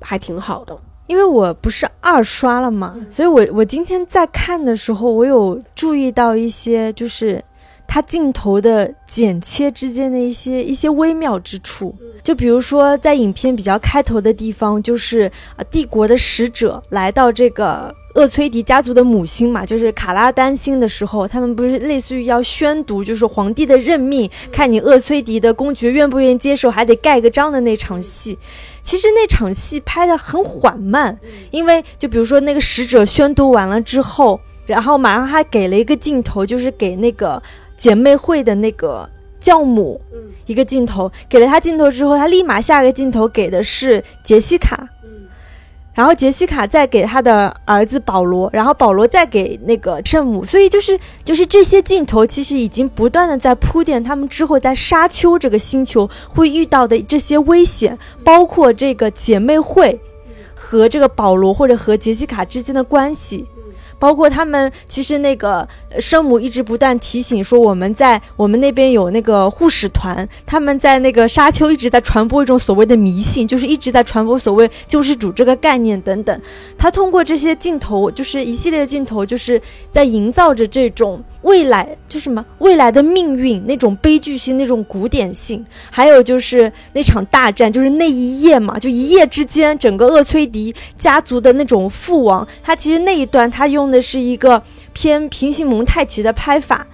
[0.00, 0.78] 还挺好的。
[1.06, 7.42] 因为我不是二刷了嘛，所以我我今天在看的时候，我有注意到一些，就是
[7.86, 11.94] 它镜头的剪切之间的一些一些微妙之处。
[12.22, 28.38] 就比如说在影片比较开头的地方，就是啊帝国的使者来到这个厄崔迪家族的母星嘛，就是卡拉丹星的时候，他们不是类似于要宣读，就是皇帝的任命，看你厄崔迪的公爵愿不愿意接受，还得盖个章的那场戏。
[28.82, 31.18] 其实那场戏拍的很缓慢，
[31.50, 37.42] 因为就比如说那个使者宣读完了之后，然后马上还给了一个镜头，就是给那个
[37.76, 39.08] 姐妹会的那个
[39.40, 40.00] 教母
[40.46, 44.88] 一个镜头，给了他镜头之后，他立马下个镜头给的是杰西卡。
[45.94, 60.00] 然后杰西卡再给他的儿子保罗，然后保罗再给那个圣母，所以就是就是这些镜头其实已经不断的在铺垫他们之后在沙丘这个星球会遇到的这些危险，包括这个姐妹会
[60.54, 63.46] 和这个保罗或者和杰西卡之间的关系。
[64.04, 65.66] 包括他们其实那个
[65.98, 76.38] 生母一直不断提醒说，我们在我们那边有那个护士团，他们在那个沙丘一直在传播一种所谓的迷信，就是一直在传播所谓救世主这个概念等等。
[76.76, 79.58] 他通过这些镜头，就是一系列的镜头，就是
[79.90, 92.46] 在营造着这种未来，就什么未来的命运那种悲剧性、那种古典性，还有就是那场大战，就是那一夜嘛，就一夜之间，整个厄崔迪家族的那种父王。
[92.62, 94.60] 他其实那一段他用的是一个
[94.92, 96.86] 偏平行蒙太奇的拍法，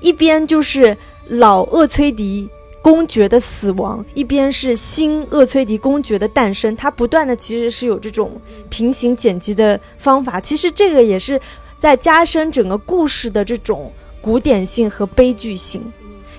[0.00, 0.96] 一边就是
[1.28, 2.48] 老厄崔迪。
[2.80, 8.40] 公爵的死亡，一边是新厄崔迪公爵的诞生，它不断的其实是有这种
[8.70, 10.40] 平行剪辑的方法。
[10.40, 11.38] 其实这个也是
[11.78, 13.92] 在加深整个故事的这种
[14.22, 15.82] 古典性和悲剧性。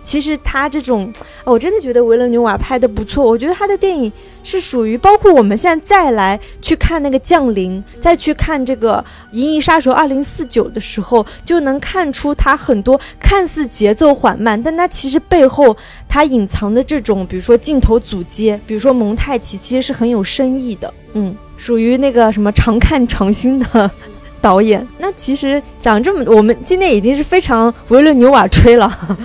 [0.04, 1.12] 其实他这种，
[1.44, 3.24] 我真的觉得维伦纽瓦拍的不错。
[3.24, 4.12] 我觉得他的电影
[4.44, 9.04] 是属于，包括我们现在再来去看那个《降临》，再去看这个
[9.36, 15.76] 《银翼杀手二零四九》的时候，就能看出他很多看似节奏缓慢，但他其实背后
[16.08, 20.94] 他隐藏的这种，比如说镜头组接，比如说蒙太奇，其实是很有深意的。
[21.14, 23.92] 嗯，属于那个什么常看常新的
[24.40, 24.86] 导演。
[24.98, 29.18] 那其实讲这么，我们今天已经是非常维伦纽瓦吹了。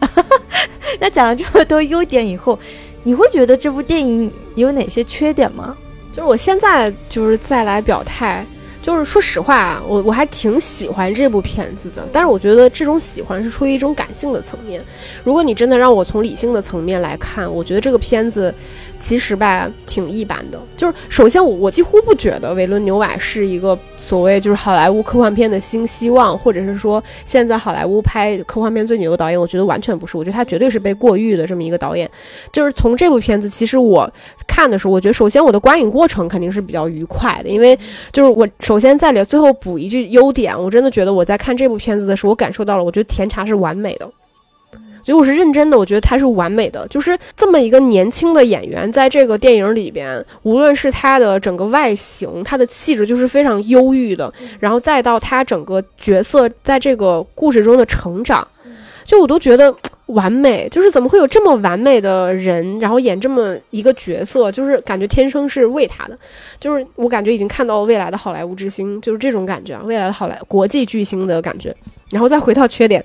[1.00, 2.58] 那讲了这么多优点以后，
[3.02, 5.76] 你会觉得这部电影有哪些缺点吗？
[6.14, 8.44] 就是我现在就是再来表态，
[8.82, 12.08] 就是说实话啊，我我还挺喜欢这部片子的。
[12.12, 14.82] 但是我觉得这种喜欢是出于一种感性的层面。
[15.22, 18.52] 如果你真的让我从理性的层面来看，我觉得这个片子。
[19.00, 20.58] 其实吧，挺一般的。
[20.76, 29.40] 就是首先，我我几乎不觉得维伦纽瓦是一个所谓就是好莱坞科幻片的新希望，或者是说现在好莱坞拍科幻片最牛的导演。
[29.40, 32.10] 我觉得完全不是，我觉得他绝对是被过誉的这么一个导演。
[32.52, 34.10] 就是从这部片子，其实我
[34.46, 37.78] 看的时候，我觉得首先我的观影过程肯定是比较愉快的，因为
[38.12, 44.10] 就是我首先在里最后补一句优点，我真的觉得我在看这部片子的时候，我感受到了，我觉得甜茶是完美的。
[45.08, 54.30] 所以我是认真的，我觉得他是完美的，就是这么一个年轻的演员，在这个电影里边，无论是他的整个外形，他的气质就是非常忧郁的，
[54.60, 58.46] 然后再到他整个角色在这个故事中的成长，
[59.06, 59.74] 就我都觉得
[60.08, 60.68] 完美。
[60.68, 66.18] 就是怎么会有这么完美的人，然后演这么一个角色，就是感觉天生是为他的，
[66.60, 71.74] 就是我感觉已经看到了未来的好莱坞之星，就是这种感觉啊，未来的好莱国际巨星的感觉。
[72.10, 73.02] 然后再回到缺点。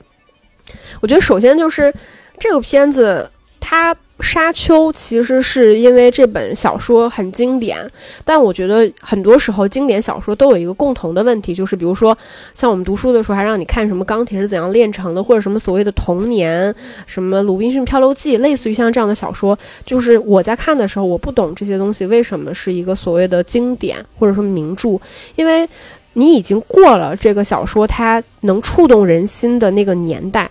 [1.04, 1.94] 我觉得首先就是
[2.40, 3.30] 这个片子，
[3.60, 7.78] 它《沙丘》其实是因为这本小说很经典，
[8.24, 12.18] 但我觉得很多时候经典小说都有一个共同的问题，就是比如说
[12.54, 16.74] 像我们读书的时候还让你看什么《钢铁是怎样炼成的》，或者什么所谓的童年，
[17.06, 24.98] 什么《鲁滨逊漂流记》，类似于像这样的小说，就是我在看的时候我不懂这些东西为什么是一个所谓的经典或者说名著，
[25.36, 25.68] 因为。
[26.16, 30.48] 你已经过了这个小说它能触动人心的那个年代，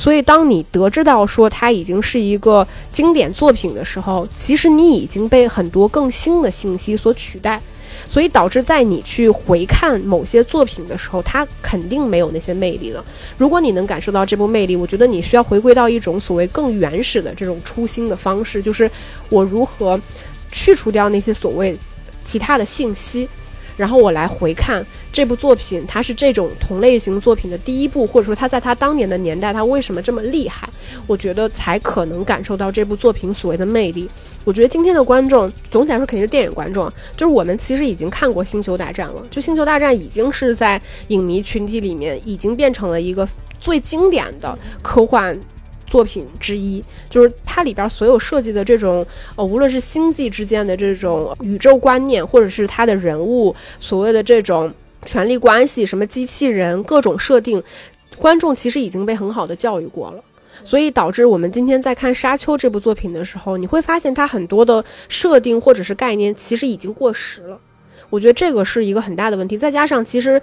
[0.00, 7.60] 所以当你得知到说它已经是一个经典作品的时候，其实你已经被很多更新的信息所取代，
[8.08, 13.04] 所以导致在你去回看某些作品的时候，它肯定没有那些魅力了。
[13.36, 18.90] 如果你能感受到这部魅力，我觉得你需要回归到一种所谓更原始的这种初心的方式，就是
[19.28, 20.00] 我如何
[20.50, 21.76] 去除掉那些所谓
[22.24, 23.28] 其他的信息。
[23.80, 30.68] 然后我来回看这部作品，它是这种同类型作品的第一部，或者说它在它当年的年代，它为什么这么厉害？
[31.06, 34.06] 我觉得才可能感受到这部作品所谓的魅力。
[34.44, 40.78] 我觉得今天的观众，总体来说肯定是电影观众，就是我们其实已经看过《星球大战》了，就《星球大战》已经是在
[41.08, 43.26] 影迷群体里面已经变成了一个
[43.58, 45.40] 最经典的科幻。
[45.90, 54.72] 作品之一就是它里边所有设计的这种，呃，无论是星际之间的这种宇宙观念，或者是它的人物所谓的这种
[55.04, 57.60] 权力关系，什么机器人各种设定，
[58.16, 60.22] 观众其实已经被很好的教育过了，
[60.64, 67.58] 所以导致我们今天在看《沙丘》这部作品的时候，你会发现它很多的设定或者是概念其实已经过时了。
[68.10, 70.40] 我觉得这个是一个很大的问题，再加上其实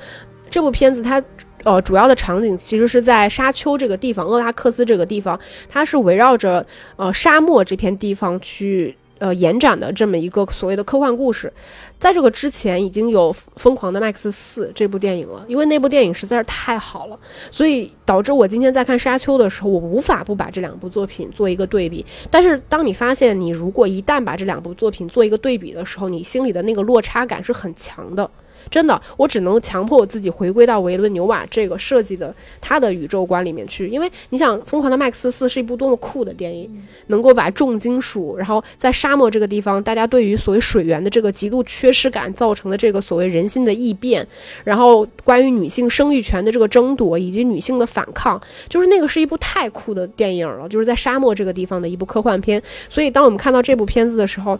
[0.50, 1.24] 这部片子它。
[1.68, 5.38] 呃，主要的场景其实是在沙丘这个地方，厄拉克斯这个地方，
[5.68, 6.66] 它是围绕着
[6.96, 11.52] 呃沙漠这片地方去呃延展的这么一个所谓的科幻故事。
[12.00, 17.20] 在这个之前，已经有《疯狂的麦克斯四》这部电影了，因为那部电影实在是太好了，
[17.52, 22.06] 所以导致我今天在看沙丘的时候，我无法不把这两部作品做一个对比。
[22.32, 28.30] 但是，当你发现你如果一旦把这两部作品做一个对比的时候，你心里的那个落差感是很强的。
[28.70, 36.70] 真的，我只能强迫我自己回归到维伦纽瓦这个设计的他的宇宙观里面去，因为你想，《疯狂的麦克斯四》是一部多么酷的电影，
[37.08, 44.26] 能够把重金属，然后在沙漠这个地方，大家对于所谓水源的这个极度缺失感造成的这个所谓人心的异变，
[44.64, 52.62] 然后关于女性生育权的这个争夺以及女性的反抗，就是那个是一部太酷的电影了，就是在沙漠这个地方的一部科幻片。
[52.90, 54.60] 所以，当我们看到这部片子的时候，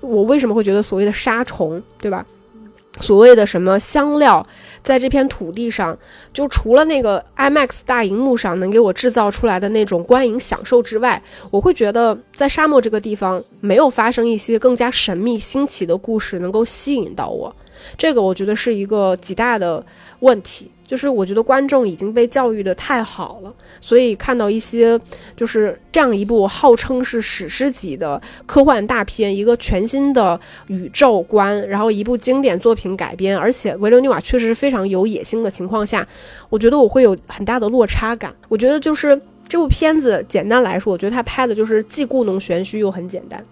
[0.00, 2.26] 我为什么会觉得所谓的杀虫，对吧？
[3.00, 4.46] 所谓的什么香料，
[4.82, 5.96] 在这片土地上，
[6.32, 17.54] 就除了那个 IMAX 大荧幕上能给我制造出来的那种观影享受之外，我会觉得在沙漠这个地方没有发生一些更加神秘新奇的故事能够吸引到我。
[17.96, 19.84] 这个我觉得是一个极大的
[20.20, 20.70] 问题。
[20.92, 25.00] 就是我觉得观众已经被教育的太好了，所以看到一些
[25.34, 36.06] 就是这样一部号称是史诗级的科幻大片，一个全新的宇宙观，然后一部经典作品改编，而且维伦纽瓦确实是非常有野心的情况下，
[36.50, 38.30] 我觉得我会有很大的落差感。
[38.50, 39.18] 我觉得就是
[39.48, 43.42] 这部片子简单来说，我觉得他拍的就是既故弄玄虚又很简单。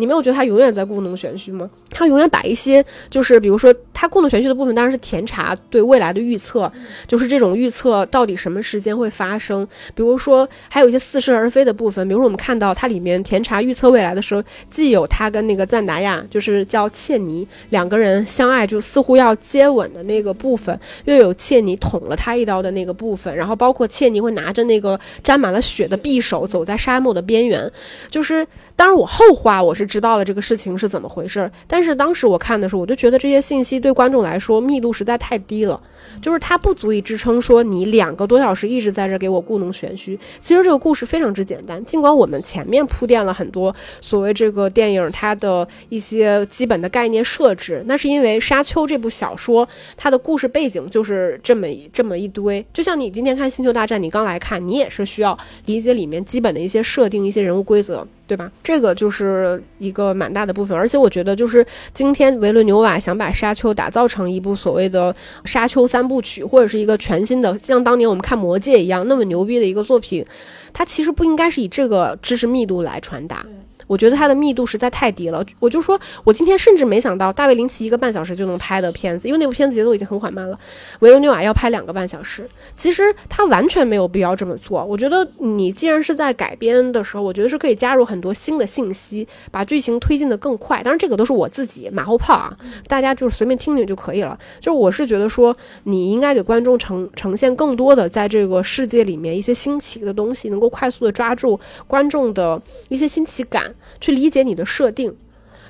[0.00, 1.68] 你没有觉得他永远在故弄玄虚吗？
[1.90, 6.70] 他永远把一些就是比如说他故弄玄虚的部分，当然是甜茶对未来的预测，
[7.06, 9.66] 就是这种预测到底什么时间会发生。
[9.94, 27.70] 比如说还有一些似是而非的部分，比如说我们看到它里面甜茶预测未来的时候，既有他跟那个赞达亚，就是叫切尼两个人相爱，就似乎要接吻的那个部分，又有切尼捅了他一刀的那个部分，然后包括切尼会拿着那个沾满了血的匕首走在沙漠的边缘，
[28.08, 29.89] 就是当然我后话我是。
[29.90, 35.80] 知道了这个事情是怎么回事，但是当时我看的时候，我就觉得这些信息对观众来说密度实在太低了，
[36.20, 40.18] 就是它不足以支撑说你两个多小时一直在这给我故弄玄虚。
[40.40, 52.64] 其实这个故事非常之简单，尽管我们前面铺垫了很多所谓这个电影它的一些基本的概念设置，那是因为《沙丘》这部小说它的故事背景就是这么这么一堆。
[52.72, 55.36] 就像你今天看《星球大战》，你刚来看，你也是需要
[55.66, 58.06] 理解里面基本的一些设定、一些人物规则。
[58.30, 58.48] 对吧？
[58.62, 65.12] 这个就是一个蛮大的部分，而且我觉得，就是今天维伦纽瓦想把《沙丘》打造成一部所谓的
[65.44, 70.24] 《沙丘三三部曲》，或者是一个全新的，像当年我们看《魔戒》一样那么牛逼的一个作品，
[70.72, 73.44] 它其实不应该是以这个知识密度来传达。
[73.90, 80.56] 我觉得它的密度实在太低了，我就说，我今天甚至没想到大卫林奇一个半小时就能拍的片子，因为那部片子节奏已经很缓慢了。
[81.00, 84.84] 维罗纽瓦要拍两个半小时，其实他完全没有必要这么做。
[84.84, 90.80] 我觉得你既然是在改编的时候，我觉得是可以加入很多新的信息，把剧情推进的更快。
[90.84, 94.38] 当然，这个都是我自己马后炮啊，大家就是随便听听就可以了。
[94.60, 103.74] 就是我是觉得说，你应该给观众呈呈现更多的在这个世界里面一些新奇的东西，能够快速的抓住观众的一些新奇感。
[104.00, 105.14] 去理解你的设定，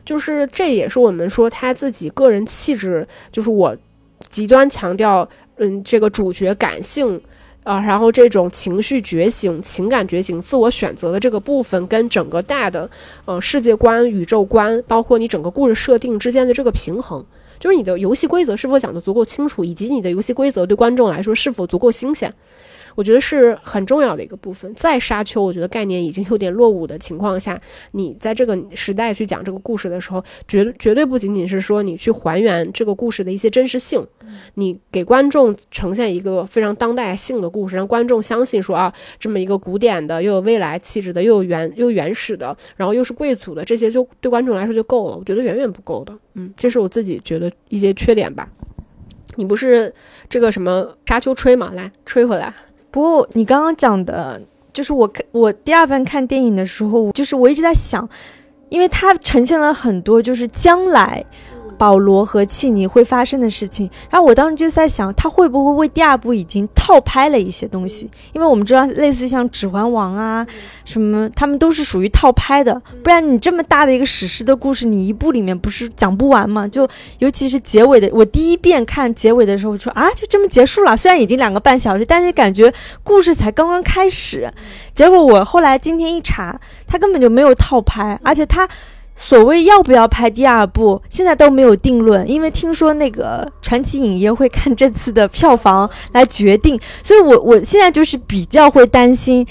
[0.04, 3.76] 就是这也是我们说他自己个人气质，就是我
[4.28, 7.20] 极端强调，嗯，这个主角感性
[7.64, 12.88] 啊，然后这种情绪觉醒、情感觉醒、自我选择的这个部分，跟整个大的
[13.24, 17.24] 呃世界观、宇宙观，包括你整个故事设定之间的这个平衡，
[17.58, 22.32] 就是你的游戏规则是否讲得足够清楚，以及你的游戏规则对观众来说是否足够新鲜。
[22.94, 27.60] 我觉得是很重要的一个部分，在沙丘，我觉得概念已经有点落伍的情况下，
[27.92, 34.06] 你在这个时代去讲这个故事的时候，绝绝对不仅仅是说你去还原这个故事的一些真实性，
[34.54, 45.16] 你给观众呈现一个非常当代性的故事，让观众相信说啊，这么一个古典的又有未来气质的又有原又原始的，然后又是贵族的这些，就对观众来说就够了。
[45.16, 48.48] 我觉得远远不够的，嗯，这是我自己觉得一些缺点吧。
[49.36, 49.94] 你不是
[50.28, 51.70] 这个什么沙丘吹吗？
[51.72, 52.52] 来吹回来。
[52.90, 54.40] 不过你刚刚讲的，
[54.72, 58.08] 就是我看我第二遍看电影的时候，就是我一直在想，
[58.68, 61.24] 因为它呈现了很多就是将来。
[61.80, 68.10] 保罗和契尼会发生的事情，然后我当时就在想，他会不会为第二部已经套拍了一些东西？
[68.34, 70.46] 因为我们知道，类似像《指环王》啊，
[70.84, 72.78] 什么，他们都是属于套拍的。
[73.02, 76.68] 不然你这么大的一个史诗的故事，你一部里面不是讲不完吗？
[76.68, 76.86] 就
[77.20, 80.94] 尤其是结尾的，我第一遍看结尾的时候我说啊，就这么结束了。
[80.94, 82.70] 虽然已经两个半小时，但是感觉
[83.02, 84.52] 故事才刚刚开始。
[84.94, 88.68] 结果我后来今天一查，他根本就没有套拍，而且他。
[89.22, 99.46] 所谓要不要拍第二部，现在都没有定论，因为听说那个传奇影业会看这次的票房来决定，所以我我现在就是比较会担心，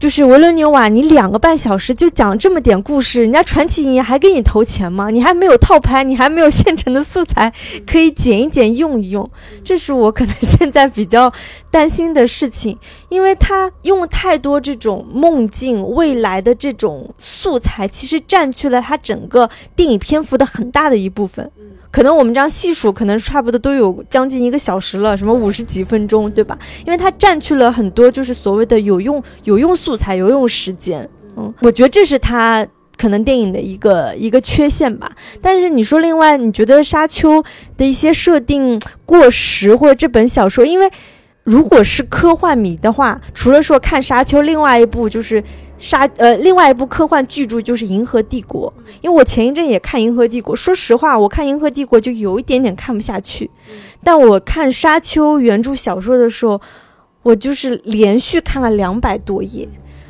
[0.00, 5.10] 就是维伦纽瓦，你两个半小时就讲这么点故事，人家传奇影业还给你投钱吗？
[5.10, 7.52] 你还没有套拍，你还没有现成的素材
[7.86, 9.30] 可以剪一剪用一用，
[9.62, 11.30] 这是我可能现在比较
[11.70, 12.78] 担心的事情，
[13.10, 21.52] 因为他用太多这种梦境未来的这种素材，其实占据了他整个电影篇幅的很大的一部分。
[21.90, 26.56] 可能我们这样细数，可能差不多都有将近一个小时了，什么五十几分钟，对吧？
[26.86, 31.08] 因为它占据了很多就是所谓的有用有用素材、有用时间。
[31.36, 32.66] 嗯，我觉得这是它
[32.96, 35.10] 可能电影的一个一个缺陷吧。
[35.42, 37.42] 但是你说另外，你觉得沙丘
[37.76, 40.88] 的一些设定过时，或者这本小说，因为
[41.42, 45.42] 如果是科幻迷的话，除了说看沙丘，另外一部就是。
[45.80, 48.70] 沙呃，另外一部科幻巨著就是《银河帝国》，
[49.00, 53.50] 因为我前一阵也看《银河帝国》，说实话，我看《银河帝国》就有一点点看不下去。
[54.04, 56.60] 但我看《沙丘》原著小说的时候，
[57.22, 59.66] 我就是连续看了两百多页。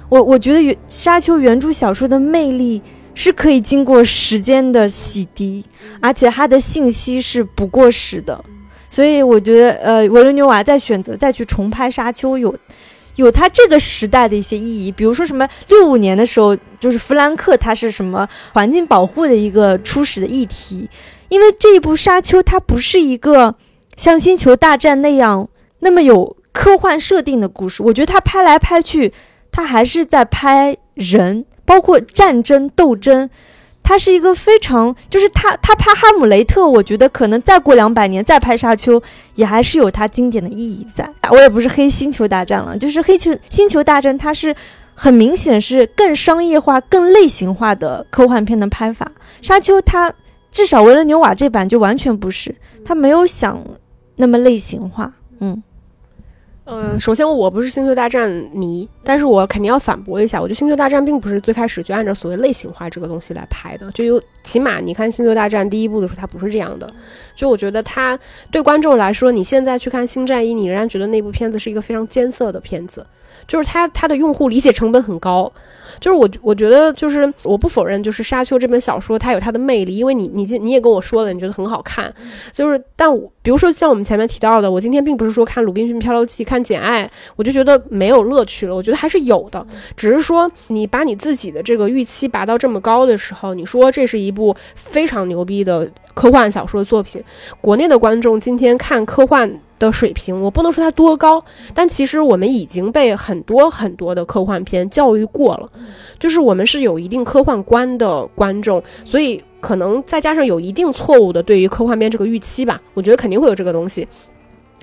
[0.08, 2.82] 我我觉得原《沙丘》原著小说的魅力
[3.14, 5.62] 是可以经过时间的洗涤，
[6.00, 8.44] 而且它的信息是不过时的。
[8.90, 12.52] 所以我觉得，呃，维伦纽瓦在选择再去重拍《沙丘》有。
[13.16, 20.88] 有它这个时代的一些意义，比如说什么六五年的时候，就是弗兰克他是什么环境保护的一个初始的议题，
[21.28, 23.54] 因为这一部《沙丘》它不是一个
[23.96, 25.48] 像《星球大战》那样
[25.80, 29.12] 那么有科幻设定的故事，我觉得它拍来拍去，
[29.52, 33.28] 它还是在拍人，包括战争斗争。
[33.90, 39.00] 它是一个非常，就是他他拍《哈姆雷特》，我觉得可能再过两百年再拍《沙丘》，
[39.34, 41.12] 也还是有它经典的意义在。
[41.28, 44.54] 我也不是黑《星球大战》了，就是黑球《星球大战》，它是
[44.94, 49.10] 很明显是更商业化、更类型化的科幻片的拍法。
[49.44, 50.14] 《沙丘》它
[50.52, 52.54] 至少维伦纽瓦这版就完全不是，
[52.84, 53.60] 他没有想
[54.14, 55.60] 那么类型化，嗯。
[56.70, 66.88] 嗯，首先我不是星球大战迷，但是我肯定要反驳一下，我觉得星球大战并不是最开始就按照所谓类型化这个东西来拍的，就有起码你看星球大战第一部的时候，它不是这样的。
[67.34, 68.18] 就我觉得它
[68.52, 73.04] 对观众来说，你现在去看星战一，你仍然觉得那部片子是一个非常艰涩的片子。
[73.50, 75.52] 就是它，它的用户理解成本很高。
[75.98, 82.14] 就是我，我觉得就是我不否认，就是《沙丘》这本小说它有它的魅力，因为你，你今你也跟我说了，你觉得很好看。
[82.52, 87.04] 就是，但我比如说像我们前面提到的，我今天并不是说看《鲁滨逊漂流记》、看《简爱》，
[87.34, 88.74] 我就觉得没有乐趣了。
[88.74, 89.66] 我觉得还是有的，
[89.96, 97.22] 只是说你把你自己的这个预期拔到这么高的时候，你说这是一部非常牛逼的科幻小说作品，
[97.60, 99.60] 国内的观众今天看科幻。
[99.80, 101.44] 的水平，我不能说它多高，
[101.74, 105.68] 但其实我们已经被很多很多的科幻片教育过了，
[106.20, 114.06] 就是我们是有一定科幻观的观众，所以可能再加上有一定错误的对于科幻片这个预期吧，我觉得肯定会有这个东西。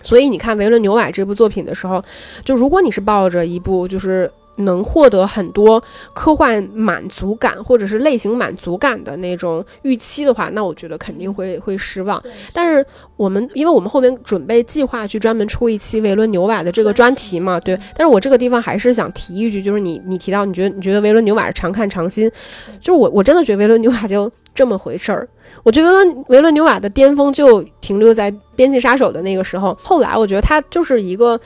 [0.04, 2.04] 所以你看维伦纽瓦这部作品的时候，
[2.44, 4.30] 就如果你是抱着一部就是。
[4.58, 5.82] 能获得很多
[6.14, 12.22] 科幻满足感或者是类型满足感的那种预期的话，那我觉得肯定会会失望。
[12.54, 12.86] 但是
[13.16, 17.78] 我们因为我们后面准备计划去专门出一期维伦纽瓦的这个专题嘛，对。
[17.96, 22.30] 但是我这个地方还是想提一句，就是你你提到你觉得你觉得维伦纽瓦是常看常新，
[22.80, 25.28] 就是我我真的觉得维伦纽瓦就这么回事儿。
[25.64, 25.90] 我觉得
[26.28, 31.40] 维伦纽瓦的巅峰就停留在《边境杀手》的那个时候，后来我觉得他就是一个。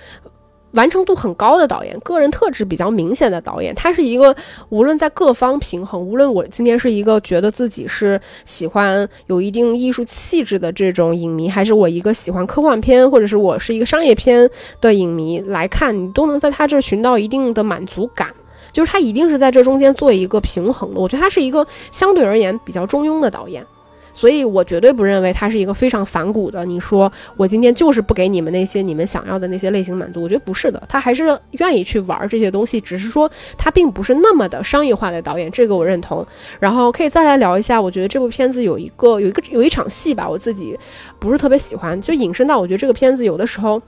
[0.73, 4.35] 完成度很高的导演，个人特质比较明显的导演，他是一个
[4.69, 14.49] 无论在各方平衡，无论我今天是一个觉得自己是喜欢有一定艺术气质的这种影迷，还是我一个喜欢科幻片或者是我是一个商业片
[14.79, 18.33] 的影迷来看，你都能在他这寻到一定的满足感，
[18.71, 20.99] 就是他一定是在这中间做一个平衡的。
[20.99, 23.65] 我觉得他是一个相对而言比较中庸的导演。
[24.13, 26.63] 所以我绝对不认为它是一个非常反骨的。
[26.65, 36.25] 你说我今天就是不给你们那些你们想要的那些类型满足，我觉得不是的，他还是愿意去玩这些东西，只是说他并不是那么的商业化的导演，这个我认同。
[36.59, 40.77] 然后可以再来聊一下，我觉得这部片子有一个有一个有一场戏吧，我自己
[41.19, 43.81] 不是特别喜欢，就引申到我觉得这个片子有的时候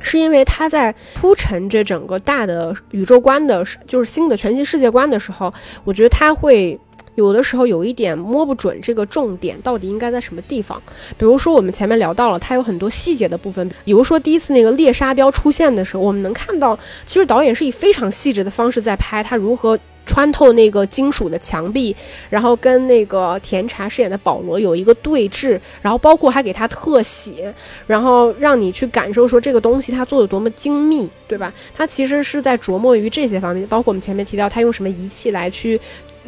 [0.00, 5.52] 是因为他在铺陈这整个大的宇宙观的，就是新的全新世界观的时候，
[5.84, 6.78] 我觉得他会。
[7.14, 10.82] 有的时候有一点摸不准这个重点到底应该在什么地方，
[11.16, 21.94] 比如说我们前面聊到了，它有很多细节的部分，比如说第一次那个猎杀标出现的时候，我们能看到，其实导演是以非常细致的方式在拍他如何穿透那个金属的墙壁，
[22.28, 27.54] 然后跟那个甜茶饰演的保罗有一个对峙，然后包括还给他特写，
[27.86, 31.52] 然后让你去感受说这个东西他做的多么精密，对吧？
[31.74, 35.80] 他其实是在琢磨于这些方面，包括我们前面提到他用什么仪器来去。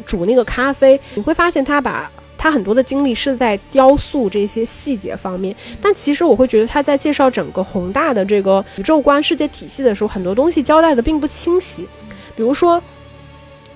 [0.05, 11.87] 煮那个咖啡，你会发现他把他很多的精力是在雕塑这些细节方面，但其实我会觉得他在介绍整个宏大的这个宇宙观、世界体系的时候，很多东西交代的并不清晰。
[12.35, 12.81] 比如说。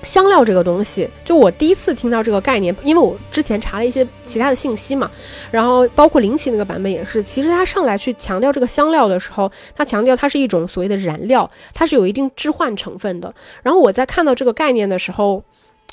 [0.03, 5.11] 香料这个东西，就我第一次听到这个概念，因为我之前查了一些其他的信息嘛，
[5.51, 13.31] 然后包括林奇那个版本也是，其实他上来去强调这个香料的时候，他强调它是一种所谓的燃料，它是有一定置换成分的。
[13.61, 15.43] 然后我在看到这个概念的时候。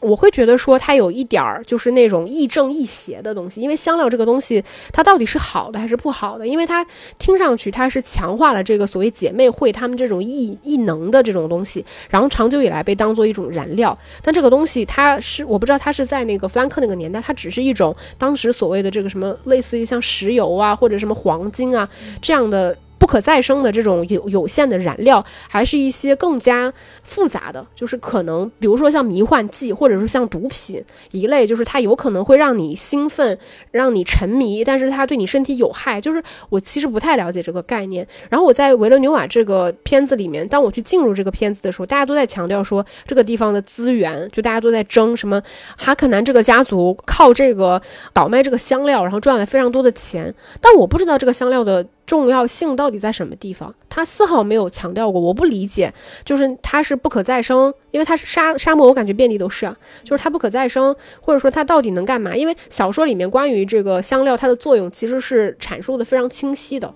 [0.01, 4.62] 我会觉得说它有一点儿就是那种亦正亦邪的东西，因为香料这个东西
[4.93, 6.47] 它到底是好的还是不好的？
[6.47, 6.87] 因为它
[7.19, 13.99] 听上去它是强化了这个所谓姐妹会他们这种异异能的这种东西，然后长久以来被当做一种燃料。
[14.23, 21.89] 但这个东西它是我不知道它是在那个弗兰克那个年代，它只是一种当时所谓的这个什么类似于像石油啊或者什么黄金啊
[22.23, 22.77] 这样的。
[22.99, 26.73] 不可再生的这种有有限的燃料，还是一些更加
[27.03, 33.39] 复杂的，就是可能，比如说像迷幻剂，或者说像毒品一类，就是它有可能会让你兴奋，
[33.70, 36.01] 让你沉迷，但是它对你身体有害。
[36.01, 38.07] 就是我其实不太了解这个概念。
[38.29, 45.41] 然后我在维伦纽瓦这个片子里面，当我去进入这个片子的时候，大家都在强调说这个地方的资源，就大家都在争什么
[45.77, 47.81] 哈克南这个家族靠这个
[48.12, 50.35] 倒卖这个香料，然后赚了非常多的钱。
[50.61, 51.87] 但我不知道这个香料的。
[52.09, 53.72] 重要性到底在什么地方？
[53.90, 55.93] 他丝毫没有强调过，我不理解。
[56.24, 59.76] 就是它是不可再生，因为它是沙沙漠，我感觉遍地都是啊。
[60.05, 62.35] 就是它不可再生，或者说它到底能干嘛？
[62.35, 66.93] 因为小说里面关于这个香料它的作用其实是阐述的非常清晰的，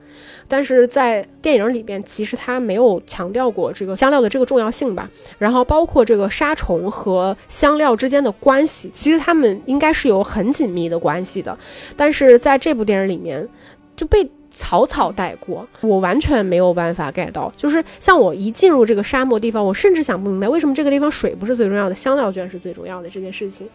[0.48, 5.10] 但是在电影里边其实它没有强调过这个香料的这个重要性吧。
[5.39, 11.59] 然后包括这个杀虫和香料之间的关系，其实他们应该是有很紧密的关系的，
[11.97, 13.47] 但是在这部电影里面
[13.94, 14.26] 就被。
[14.53, 17.53] 草草带过，我完全没有办法 get 到。
[17.57, 23.66] 就是像我一进入这个沙漠地方，我甚至想不明白为什么这个地方水不是最重要的，香料居然是最重要的这件事情。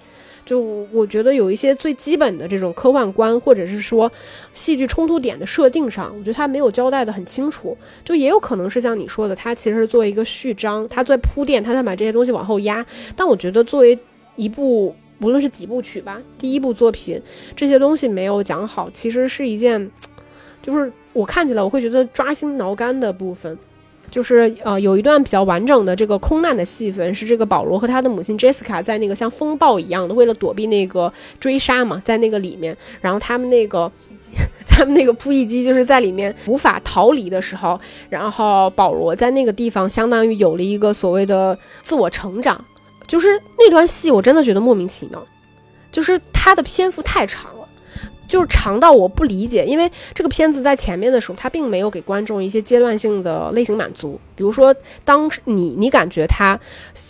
[0.46, 0.62] 就
[0.94, 4.10] 我觉得有一些最基本的这种科幻观，或者是说
[4.54, 7.76] 戏剧冲突点的设定上，我觉得他没有交代的很清楚。
[8.06, 12.86] 就也有可能是像你说的，他其实是做一个序章，他在铺垫，他在把这些东西往后压。
[13.14, 13.98] 但我觉得作为
[14.38, 17.22] 一部无论是几部曲吧，第一部作品，
[17.54, 19.92] 这些东西没有讲好，其实是一件。
[20.68, 23.58] 就是我看起来我会觉得抓心挠肝的部分，
[24.12, 33.90] 就是呃有一段比较完整的这个空难的戏份，是这个保罗和他的母亲 Jessica 在那个像风暴一样的，为了躲避那个追杀嘛，在那个里面，然后他们那个
[34.68, 37.80] 他们那个扑翼机就是在里面无法逃离的时候，
[38.10, 42.62] 然后保罗在那个地方相当于有了一个所谓的自我成长，
[43.08, 45.26] 就是那段戏我真的觉得莫名其妙，
[45.94, 47.50] 就是它的篇幅太长。
[48.28, 54.20] 就是长到我不理解，因为这个片子在前面的时候，它并没有给观众一些阶段性的类型满足。
[54.36, 56.60] 比如说，当你你感觉它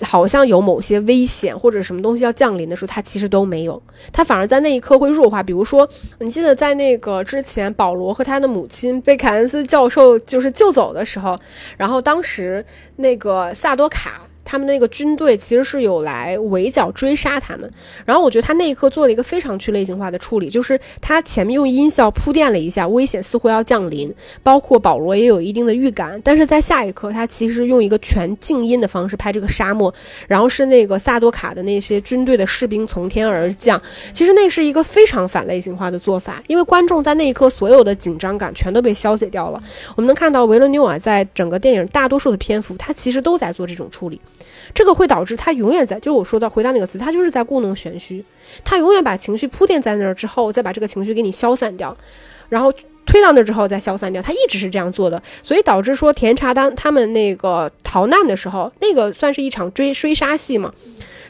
[0.04, 3.82] 好像有某些危险或者什么东西要降临的时候，它其实都没有，
[4.14, 5.44] 它反而在那一刻会弱化。
[5.44, 5.88] 比如说，
[6.20, 11.38] 你记得在那个之前，保罗和他的母亲被凯恩斯教授就是救走的时候，
[11.78, 12.64] 然后当时
[12.98, 14.22] 那个萨多卡。
[14.48, 17.70] 他们那个军队其实是有来围剿追杀他们，
[18.06, 29.94] 然后我觉得他那一刻做了一个非常去类型化的处理，就是他前面用音效铺垫了一下危险似乎要降临，包括保罗也有一定的预感，但是在下一刻他其实用一个全静音的方式拍这个沙漠，
[30.30, 33.82] 然后是那个萨多卡的那些军队的士兵从天而降，
[34.14, 39.62] 其实那是一个非常反类型化的做法，因为观众在那一刻所有的紧张感全都被消解掉了。
[39.96, 44.22] 我们能看到维伦纽瓦在整个电影大多数的篇幅，他其实都在做这种处理。
[44.74, 48.24] 这个会导致他永远在，就我说的回到那个词，他就是在故弄玄虚，
[48.64, 51.96] 他永远把情绪铺垫在那儿之后，再把这个情绪给你消散掉，
[52.50, 52.74] 然后
[53.06, 60.74] 推到那之后再消散掉，他一直是这样做的，所以导致说甜茶当他们那个逃难的时候，那个算是一场追追杀戏嘛。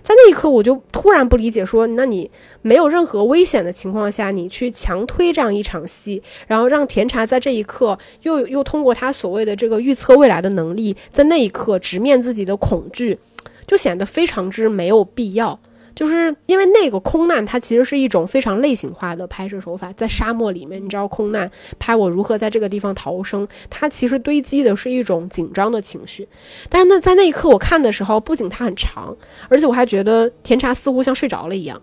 [0.08, 2.32] 在那一刻，我就突然不理解，说，那你
[2.62, 13.20] 没有任何危险的情况下，你去强推这样一场戏，然后让甜茶在这一刻又又通过他所谓的这个预测未来的能力，在那一刻直面自己的恐惧，
[13.68, 15.60] 就显得非常之没有必要。
[15.98, 21.50] 就是因为那个空难，它其实是一种非常类型化的拍摄手法，在沙漠里面，你知道空难
[21.80, 26.28] 拍我如何在这个地方逃生，它其实堆积的是一种紧张的情绪。
[26.70, 29.18] 但是那在那一刻我看的时候，不仅它很长，
[29.50, 31.82] 而且我还觉得甜茶似乎像睡着了一样，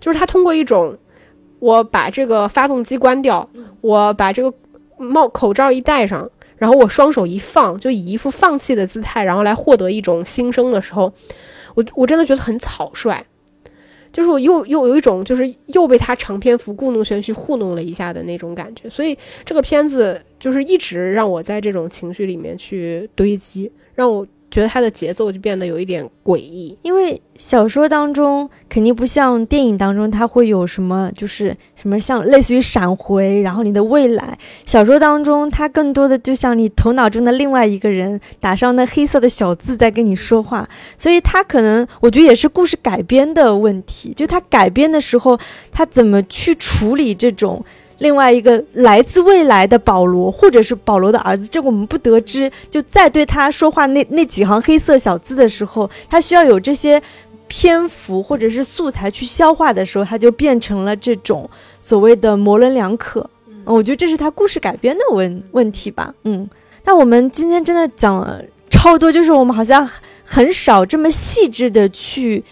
[0.00, 0.98] 就是他通过一种
[1.60, 3.48] 我把这个发动机关掉，
[3.80, 4.52] 我把这个
[4.98, 11.12] 帽口罩一戴上，然后我双手一放，就以一副放弃的姿态，然后来获得一种新生的时候，
[11.76, 13.24] 我我真的觉得很草率。
[14.16, 19.14] 就是我又又有一种，就是又被他长篇幅故弄玄虚糊弄了一下的那种感觉，所以
[19.44, 24.26] 这个片子就是一直让我在这种情绪里面去堆积，让我
[24.56, 26.74] 觉得它的节奏就变得有一点诡异。
[26.80, 34.38] 因为小说当中肯定不像电影当中，它会有什么，就是什么像类似于闪回，然后你的未来。
[34.64, 40.66] 小说当中，它更多的就像你头脑中的另外一个人打上那黑色的小字在跟你说话，
[40.96, 45.38] 所以它可能我觉得也是故事改编的问题，就它改编的时候，
[45.70, 47.62] 它怎么去处理这种。
[47.98, 52.50] 另外一个来自未来的保罗，或者是保罗的儿子，这个我们不得知。
[52.70, 57.02] 就在对他说话那那几行黑色小字的时候，他需要有这些
[57.48, 61.48] 篇幅或者是素材去消化的时候，他就变成了这种
[61.80, 63.28] 所谓的模棱两可。
[63.48, 66.14] 嗯，我觉得这是他故事改编的问问题吧。
[66.24, 66.48] 嗯，
[66.84, 69.88] 那我们今天真的讲了超多，就是我们好像
[70.22, 72.44] 很少这么细致的去。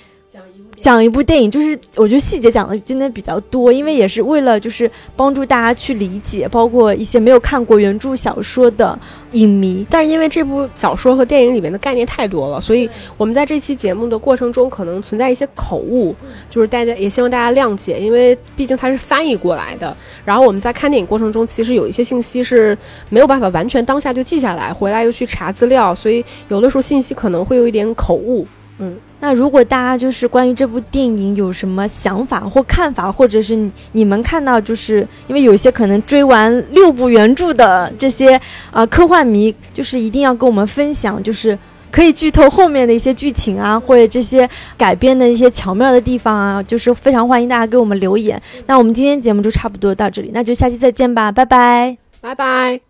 [0.85, 8.99] 讲一部电影，就是我觉得细节讲的今天比较多，因为也是为了就是帮助大家去理解，包括一些没有看过原著小说的
[9.33, 9.87] 影迷。
[9.89, 12.87] 但是因为这部小说和电影里面的概念太多了，所以
[13.17, 16.15] 我们在这期节目的过程中可能存在一些口误，
[16.51, 19.97] 就是大家也希望大家谅解，因为毕竟它是翻译过来的。
[20.23, 22.77] 然后我们在看电影过程中，其实有一些信息是
[23.09, 28.47] 没有办法完全当下就记下来，回来又去查资料，所以有的时候信息可能会有一点口误。
[28.79, 28.97] 嗯。
[29.21, 38.39] 那如果大家就是关于这部电影有什么想法或看法，或者是你们看到，就是因为有些可能追完六部原著的这些
[38.71, 41.59] 啊科幻迷，就是一定要跟我们分享，就是
[41.91, 44.47] 可以剧透后面的一些剧情啊，或者这些
[44.77, 48.39] 改编的一些巧妙的地方啊，就是非常欢迎大家给我们留言。
[48.67, 52.85] 那我们今天节目就差不多到这里，那就下期再见吧，拜拜，拜拜。